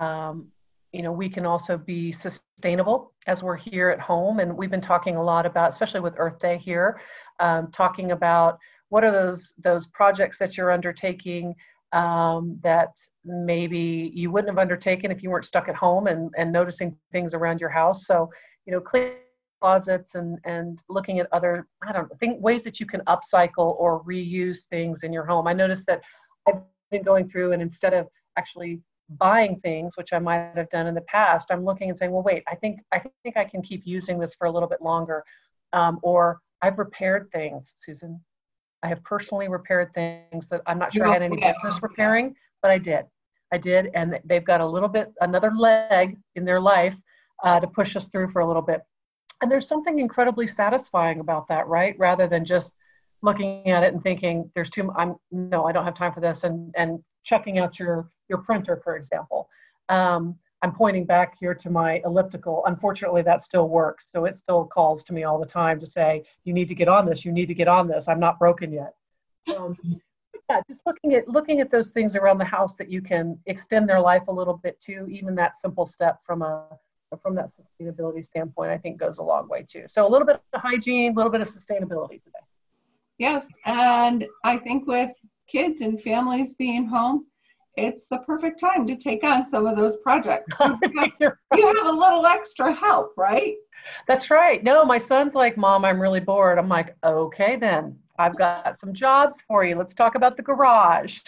um, 0.00 0.48
you 0.92 1.02
know 1.02 1.12
we 1.12 1.28
can 1.28 1.44
also 1.44 1.76
be 1.76 2.10
sustainable 2.10 3.12
as 3.26 3.42
we're 3.42 3.56
here 3.56 3.90
at 3.90 4.00
home 4.00 4.40
and 4.40 4.56
we've 4.56 4.70
been 4.70 4.80
talking 4.80 5.16
a 5.16 5.22
lot 5.22 5.44
about 5.44 5.68
especially 5.68 6.00
with 6.00 6.14
earth 6.16 6.38
day 6.38 6.56
here 6.56 6.98
um, 7.40 7.70
talking 7.70 8.12
about 8.12 8.58
what 8.88 9.04
are 9.04 9.12
those 9.12 9.52
those 9.58 9.86
projects 9.88 10.38
that 10.38 10.56
you're 10.56 10.70
undertaking 10.70 11.54
um, 11.96 12.58
that 12.62 12.94
maybe 13.24 14.12
you 14.14 14.30
wouldn't 14.30 14.50
have 14.50 14.58
undertaken 14.58 15.10
if 15.10 15.22
you 15.22 15.30
weren't 15.30 15.46
stuck 15.46 15.66
at 15.68 15.74
home 15.74 16.08
and, 16.08 16.30
and 16.36 16.52
noticing 16.52 16.94
things 17.10 17.32
around 17.32 17.58
your 17.58 17.70
house. 17.70 18.06
So, 18.06 18.28
you 18.66 18.72
know, 18.72 18.80
clean 18.80 19.12
closets 19.62 20.14
and, 20.14 20.38
and 20.44 20.78
looking 20.90 21.20
at 21.20 21.28
other, 21.32 21.66
I 21.82 21.92
don't 21.92 22.10
know, 22.10 22.16
think 22.20 22.42
ways 22.42 22.62
that 22.64 22.78
you 22.80 22.84
can 22.84 23.00
upcycle 23.06 23.78
or 23.78 24.04
reuse 24.04 24.66
things 24.66 25.04
in 25.04 25.12
your 25.12 25.24
home. 25.24 25.48
I 25.48 25.54
noticed 25.54 25.86
that 25.86 26.02
I've 26.46 26.60
been 26.90 27.02
going 27.02 27.28
through 27.28 27.52
and 27.52 27.62
instead 27.62 27.94
of 27.94 28.08
actually 28.36 28.82
buying 29.08 29.58
things, 29.60 29.96
which 29.96 30.12
I 30.12 30.18
might 30.18 30.52
have 30.54 30.68
done 30.68 30.86
in 30.86 30.94
the 30.94 31.00
past, 31.02 31.48
I'm 31.50 31.64
looking 31.64 31.88
and 31.88 31.98
saying, 31.98 32.12
well, 32.12 32.22
wait, 32.22 32.42
I 32.46 32.56
think 32.56 32.80
I 32.92 33.02
think 33.22 33.38
I 33.38 33.44
can 33.44 33.62
keep 33.62 33.86
using 33.86 34.18
this 34.18 34.34
for 34.34 34.46
a 34.46 34.50
little 34.50 34.68
bit 34.68 34.82
longer. 34.82 35.24
Um, 35.72 35.98
or 36.02 36.40
I've 36.60 36.78
repaired 36.78 37.30
things, 37.32 37.72
Susan. 37.78 38.20
I 38.86 38.88
have 38.88 39.02
personally 39.02 39.48
repaired 39.48 39.92
things 39.94 40.48
that 40.48 40.62
I'm 40.64 40.78
not 40.78 40.94
sure 40.94 41.08
I 41.08 41.12
had 41.12 41.22
any 41.22 41.36
business 41.36 41.82
repairing, 41.82 42.36
but 42.62 42.70
I 42.70 42.78
did. 42.78 43.04
I 43.52 43.58
did, 43.58 43.90
and 43.94 44.20
they've 44.24 44.44
got 44.44 44.60
a 44.60 44.66
little 44.66 44.88
bit 44.88 45.12
another 45.20 45.50
leg 45.50 46.16
in 46.36 46.44
their 46.44 46.60
life 46.60 46.96
uh, 47.42 47.58
to 47.58 47.66
push 47.66 47.96
us 47.96 48.06
through 48.06 48.28
for 48.28 48.42
a 48.42 48.46
little 48.46 48.62
bit. 48.62 48.82
And 49.42 49.50
there's 49.50 49.66
something 49.66 49.98
incredibly 49.98 50.46
satisfying 50.46 51.18
about 51.18 51.48
that, 51.48 51.66
right? 51.66 51.96
Rather 51.98 52.28
than 52.28 52.44
just 52.44 52.76
looking 53.22 53.68
at 53.68 53.82
it 53.82 53.92
and 53.92 54.00
thinking, 54.04 54.48
"There's 54.54 54.70
too. 54.70 54.92
I'm 54.96 55.16
no, 55.32 55.66
I 55.66 55.72
don't 55.72 55.84
have 55.84 55.94
time 55.94 56.12
for 56.12 56.20
this," 56.20 56.44
and 56.44 56.72
and 56.76 57.02
checking 57.24 57.58
out 57.58 57.80
your 57.80 58.08
your 58.28 58.38
printer, 58.38 58.80
for 58.84 58.96
example. 58.96 59.48
Um, 59.88 60.38
I'm 60.66 60.72
pointing 60.72 61.04
back 61.04 61.38
here 61.38 61.54
to 61.54 61.70
my 61.70 62.02
elliptical. 62.04 62.64
Unfortunately, 62.66 63.22
that 63.22 63.40
still 63.40 63.68
works. 63.68 64.08
So 64.10 64.24
it 64.24 64.34
still 64.34 64.64
calls 64.64 65.04
to 65.04 65.12
me 65.12 65.22
all 65.22 65.38
the 65.38 65.46
time 65.46 65.78
to 65.78 65.86
say, 65.86 66.24
you 66.42 66.52
need 66.52 66.66
to 66.66 66.74
get 66.74 66.88
on 66.88 67.06
this, 67.06 67.24
you 67.24 67.30
need 67.30 67.46
to 67.46 67.54
get 67.54 67.68
on 67.68 67.86
this. 67.86 68.08
I'm 68.08 68.18
not 68.18 68.40
broken 68.40 68.72
yet. 68.72 68.92
Um, 69.56 69.78
yeah, 70.50 70.60
just 70.68 70.84
looking 70.84 71.14
at 71.14 71.28
looking 71.28 71.60
at 71.60 71.70
those 71.70 71.90
things 71.90 72.16
around 72.16 72.38
the 72.38 72.44
house 72.44 72.74
that 72.78 72.90
you 72.90 73.00
can 73.00 73.38
extend 73.46 73.88
their 73.88 74.00
life 74.00 74.24
a 74.26 74.32
little 74.32 74.56
bit 74.56 74.80
too. 74.80 75.06
Even 75.08 75.36
that 75.36 75.56
simple 75.56 75.86
step 75.86 76.18
from 76.24 76.42
a 76.42 76.66
from 77.22 77.36
that 77.36 77.50
sustainability 77.50 78.24
standpoint, 78.24 78.72
I 78.72 78.78
think 78.78 78.98
goes 78.98 79.18
a 79.18 79.22
long 79.22 79.48
way 79.48 79.64
too. 79.68 79.84
So 79.86 80.04
a 80.04 80.10
little 80.10 80.26
bit 80.26 80.40
of 80.52 80.60
hygiene, 80.60 81.12
a 81.12 81.14
little 81.14 81.30
bit 81.30 81.42
of 81.42 81.48
sustainability 81.48 82.20
today. 82.24 82.44
Yes, 83.18 83.46
and 83.66 84.26
I 84.42 84.58
think 84.58 84.88
with 84.88 85.12
kids 85.46 85.80
and 85.80 86.02
families 86.02 86.54
being 86.54 86.86
home, 86.86 87.26
it's 87.76 88.06
the 88.06 88.18
perfect 88.18 88.58
time 88.58 88.86
to 88.86 88.96
take 88.96 89.22
on 89.22 89.44
some 89.44 89.66
of 89.66 89.76
those 89.76 89.96
projects. 89.98 90.52
you 90.60 90.76
have 91.20 91.86
a 91.86 91.92
little 91.92 92.24
extra 92.26 92.72
help, 92.72 93.12
right? 93.16 93.56
That's 94.08 94.30
right. 94.30 94.62
No, 94.64 94.84
my 94.84 94.98
son's 94.98 95.34
like, 95.34 95.56
Mom, 95.56 95.84
I'm 95.84 96.00
really 96.00 96.20
bored. 96.20 96.58
I'm 96.58 96.68
like, 96.68 96.96
okay, 97.04 97.56
then 97.56 97.98
I've 98.18 98.36
got 98.36 98.78
some 98.78 98.94
jobs 98.94 99.42
for 99.46 99.64
you. 99.64 99.76
Let's 99.76 99.94
talk 99.94 100.14
about 100.14 100.36
the 100.36 100.42
garage. 100.42 101.20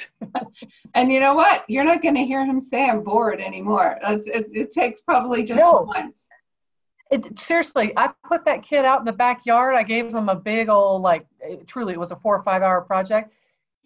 and 0.94 1.12
you 1.12 1.20
know 1.20 1.34
what? 1.34 1.64
You're 1.68 1.84
not 1.84 2.02
going 2.02 2.14
to 2.14 2.24
hear 2.24 2.44
him 2.44 2.60
say 2.60 2.88
I'm 2.88 3.02
bored 3.02 3.40
anymore. 3.40 3.98
It, 4.02 4.46
it 4.52 4.72
takes 4.72 5.00
probably 5.00 5.44
just 5.44 5.60
no. 5.60 5.82
once. 5.82 6.26
It, 7.10 7.38
seriously, 7.38 7.92
I 7.96 8.10
put 8.26 8.44
that 8.44 8.62
kid 8.62 8.84
out 8.84 9.00
in 9.00 9.06
the 9.06 9.12
backyard. 9.12 9.74
I 9.74 9.82
gave 9.82 10.14
him 10.14 10.28
a 10.28 10.34
big 10.34 10.68
old, 10.68 11.02
like, 11.02 11.26
it, 11.40 11.66
truly, 11.66 11.94
it 11.94 12.00
was 12.00 12.10
a 12.10 12.16
four 12.16 12.36
or 12.36 12.42
five 12.42 12.62
hour 12.62 12.80
project 12.82 13.32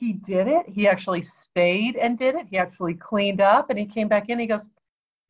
he 0.02 0.12
did 0.14 0.48
it. 0.48 0.68
He 0.68 0.88
actually 0.88 1.22
stayed 1.22 1.94
and 1.94 2.18
did 2.18 2.34
it. 2.34 2.46
He 2.50 2.58
actually 2.58 2.94
cleaned 2.94 3.40
up 3.40 3.70
and 3.70 3.78
he 3.78 3.86
came 3.86 4.08
back 4.08 4.30
in. 4.30 4.38
He 4.40 4.48
goes, 4.48 4.68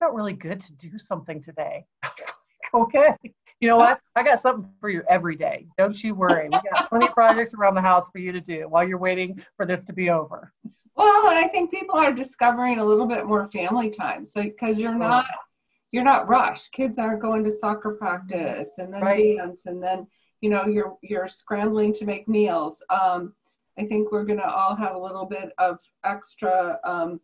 felt 0.00 0.14
really 0.14 0.32
good 0.32 0.60
to 0.60 0.72
do 0.72 0.96
something 0.96 1.42
today. 1.42 1.84
I 2.02 2.08
was 2.08 2.32
like, 2.72 2.88
okay. 2.88 3.16
You 3.60 3.68
know 3.68 3.76
what? 3.76 4.00
I 4.16 4.22
got 4.22 4.40
something 4.40 4.70
for 4.80 4.88
you 4.88 5.02
every 5.10 5.36
day. 5.36 5.66
Don't 5.76 6.02
you 6.02 6.14
worry. 6.14 6.48
We 6.48 6.58
got 6.72 6.88
plenty 6.88 7.06
of 7.06 7.12
projects 7.12 7.52
around 7.52 7.74
the 7.74 7.82
house 7.82 8.08
for 8.08 8.16
you 8.16 8.32
to 8.32 8.40
do 8.40 8.66
while 8.66 8.82
you're 8.88 8.96
waiting 8.96 9.44
for 9.58 9.66
this 9.66 9.84
to 9.84 9.92
be 9.92 10.08
over. 10.08 10.50
Well, 10.96 11.28
and 11.28 11.38
I 11.38 11.48
think 11.48 11.70
people 11.70 11.96
are 11.96 12.12
discovering 12.14 12.78
a 12.78 12.84
little 12.84 13.06
bit 13.06 13.26
more 13.26 13.50
family 13.52 13.90
time. 13.90 14.26
So 14.26 14.42
because 14.42 14.78
you're 14.78 14.94
not 14.94 15.26
you're 15.90 16.02
not 16.02 16.28
rushed. 16.28 16.72
Kids 16.72 16.98
aren't 16.98 17.20
going 17.20 17.44
to 17.44 17.52
soccer 17.52 17.92
practice 17.92 18.70
and 18.78 18.94
then 18.94 19.02
right. 19.02 19.36
dance 19.36 19.66
and 19.66 19.82
then 19.82 20.06
you 20.40 20.48
know 20.48 20.64
you're 20.64 20.96
you're 21.02 21.28
scrambling 21.28 21.92
to 21.94 22.06
make 22.06 22.26
meals. 22.26 22.82
Um, 22.88 23.34
I 23.78 23.84
think 23.86 24.12
we're 24.12 24.24
going 24.24 24.38
to 24.38 24.48
all 24.48 24.74
have 24.74 24.94
a 24.94 24.98
little 24.98 25.24
bit 25.24 25.52
of 25.58 25.78
extra 26.04 26.78
um, 26.84 27.20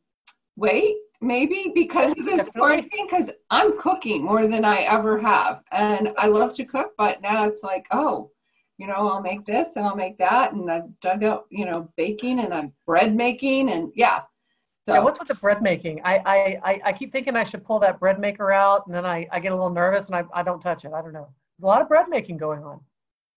weight, 0.57 0.97
maybe 1.21 1.73
because 1.75 2.13
of 2.13 2.25
this 2.25 2.49
quarantine. 2.49 3.07
Because 3.09 3.31
I'm 3.51 3.79
cooking 3.79 4.25
more 4.25 4.47
than 4.47 4.65
I 4.65 4.79
ever 4.81 5.19
have, 5.19 5.63
and 5.73 6.11
I 6.19 6.27
love 6.27 6.55
to 6.55 6.65
cook, 6.65 6.93
but 6.97 7.21
now 7.21 7.47
it's 7.47 7.63
like, 7.63 7.87
oh, 7.91 8.31
you 8.79 8.87
know, 8.87 8.95
I'll 8.95 9.21
make 9.21 9.45
this 9.45 9.77
and 9.77 9.85
I'll 9.85 9.97
make 9.97 10.19
that, 10.19 10.53
and 10.53 10.71
I've 10.71 11.01
dug 11.01 11.25
out, 11.25 11.47
you 11.51 11.67
know, 11.67 11.93
baking 11.97 12.39
and 12.41 12.55
I'm 12.55 12.73
bread 12.87 13.15
making, 13.15 13.71
and 13.71 13.93
yeah. 13.95 14.21
So. 14.87 14.95
Yeah, 14.95 15.01
what's 15.01 15.19
with 15.19 15.29
the 15.29 15.35
bread 15.35 15.61
making? 15.61 16.01
I, 16.03 16.59
I, 16.65 16.81
I 16.83 16.93
keep 16.95 17.13
thinking 17.13 17.37
I 17.37 17.45
should 17.45 17.63
pull 17.63 17.79
that 17.81 18.01
bread 18.01 18.19
maker 18.19 18.53
out, 18.53 18.87
and 18.87 18.95
then 18.95 19.05
I, 19.05 19.29
I 19.31 19.39
get 19.39 19.53
a 19.53 19.55
little 19.55 19.69
nervous 19.69 20.07
and 20.07 20.17
I, 20.17 20.25
I 20.33 20.43
don't 20.43 20.61
touch 20.61 20.87
it. 20.87 20.93
I 20.95 21.03
don't 21.03 21.13
know. 21.13 21.29
There's 21.59 21.65
a 21.65 21.67
lot 21.67 21.83
of 21.83 21.89
bread 21.89 22.07
making 22.09 22.39
going 22.39 22.63
on. 22.63 22.81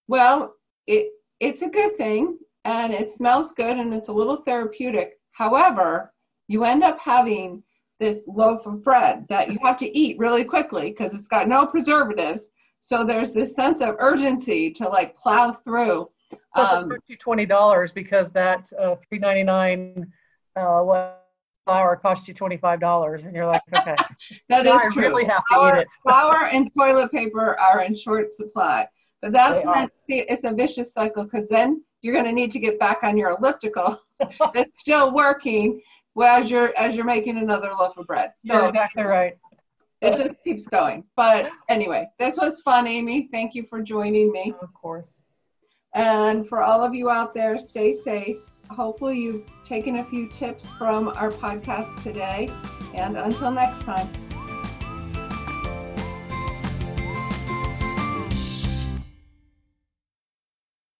Well, 0.07 0.55
it 0.87 1.11
it's 1.41 1.61
a 1.61 1.69
good 1.69 1.97
thing 1.97 2.37
and 2.65 2.93
it 2.93 3.11
smells 3.11 3.53
good 3.53 3.77
and 3.77 3.93
it's 3.93 4.09
a 4.09 4.13
little 4.13 4.37
therapeutic. 4.37 5.19
However, 5.31 6.13
you 6.47 6.63
end 6.63 6.83
up 6.83 6.99
having 6.99 7.63
this 7.99 8.21
loaf 8.27 8.65
of 8.65 8.83
bread 8.83 9.25
that 9.29 9.51
you 9.51 9.59
have 9.63 9.77
to 9.77 9.97
eat 9.97 10.17
really 10.17 10.43
quickly 10.43 10.89
because 10.89 11.13
it's 11.13 11.27
got 11.27 11.47
no 11.47 11.65
preservatives. 11.65 12.49
So 12.81 13.05
there's 13.05 13.31
this 13.31 13.55
sense 13.55 13.79
of 13.79 13.95
urgency 13.99 14.71
to 14.71 14.87
like 14.89 15.17
plow 15.17 15.51
through. 15.51 16.09
Plus 16.53 16.71
um, 16.71 16.85
it 16.85 16.95
costs 16.95 17.09
you 17.09 17.17
twenty 17.17 17.45
dollars 17.45 17.91
because 17.91 18.31
that 18.31 18.71
uh, 18.79 18.95
three 19.07 19.19
ninety 19.19 19.43
nine 19.43 20.11
uh, 20.55 21.13
flour 21.65 21.95
cost 21.95 22.27
you 22.27 22.33
twenty 22.33 22.57
five 22.57 22.79
dollars, 22.79 23.23
and 23.23 23.35
you're 23.35 23.45
like, 23.45 23.61
okay, 23.75 23.95
that 24.49 24.65
is 24.65 24.73
I 24.73 24.89
true. 24.89 25.03
Really 25.03 25.25
have 25.25 25.43
to 25.49 25.55
flour, 25.55 25.77
eat 25.77 25.81
it. 25.81 25.87
flour 26.03 26.49
and 26.51 26.71
toilet 26.77 27.11
paper 27.11 27.59
are 27.59 27.81
in 27.81 27.93
short 27.93 28.33
supply, 28.33 28.87
but 29.21 29.31
that's 29.31 29.63
not, 29.63 29.91
it's 30.07 30.43
a 30.43 30.53
vicious 30.53 30.93
cycle 30.93 31.25
because 31.25 31.47
then 31.49 31.83
you're 32.01 32.13
going 32.13 32.25
to 32.25 32.31
need 32.31 32.51
to 32.53 32.59
get 32.59 32.79
back 32.79 32.99
on 33.03 33.17
your 33.17 33.31
elliptical 33.31 34.01
that's 34.53 34.79
still 34.79 35.13
working 35.13 35.81
well, 36.13 36.41
as 36.41 36.51
you're 36.51 36.73
as 36.77 36.95
you're 36.95 37.05
making 37.05 37.37
another 37.37 37.71
loaf 37.77 37.97
of 37.97 38.05
bread. 38.05 38.33
So 38.45 38.53
you're 38.53 38.65
exactly 38.65 39.03
right. 39.03 39.37
It 40.01 40.15
just 40.15 40.43
keeps 40.43 40.67
going. 40.67 41.03
But 41.15 41.51
anyway, 41.69 42.07
this 42.17 42.35
was 42.35 42.59
fun, 42.61 42.87
Amy. 42.87 43.29
Thank 43.31 43.53
you 43.53 43.65
for 43.69 43.81
joining 43.81 44.31
me. 44.31 44.53
Of 44.61 44.73
course. 44.73 45.19
And 45.93 46.47
for 46.47 46.63
all 46.63 46.83
of 46.83 46.95
you 46.95 47.09
out 47.09 47.33
there, 47.33 47.57
stay 47.59 47.93
safe. 47.93 48.37
Hopefully, 48.69 49.19
you've 49.19 49.45
taken 49.63 49.97
a 49.97 50.05
few 50.05 50.27
tips 50.27 50.65
from 50.71 51.09
our 51.09 51.29
podcast 51.29 52.01
today. 52.03 52.49
And 52.95 53.15
until 53.15 53.51
next 53.51 53.83
time. 53.83 54.09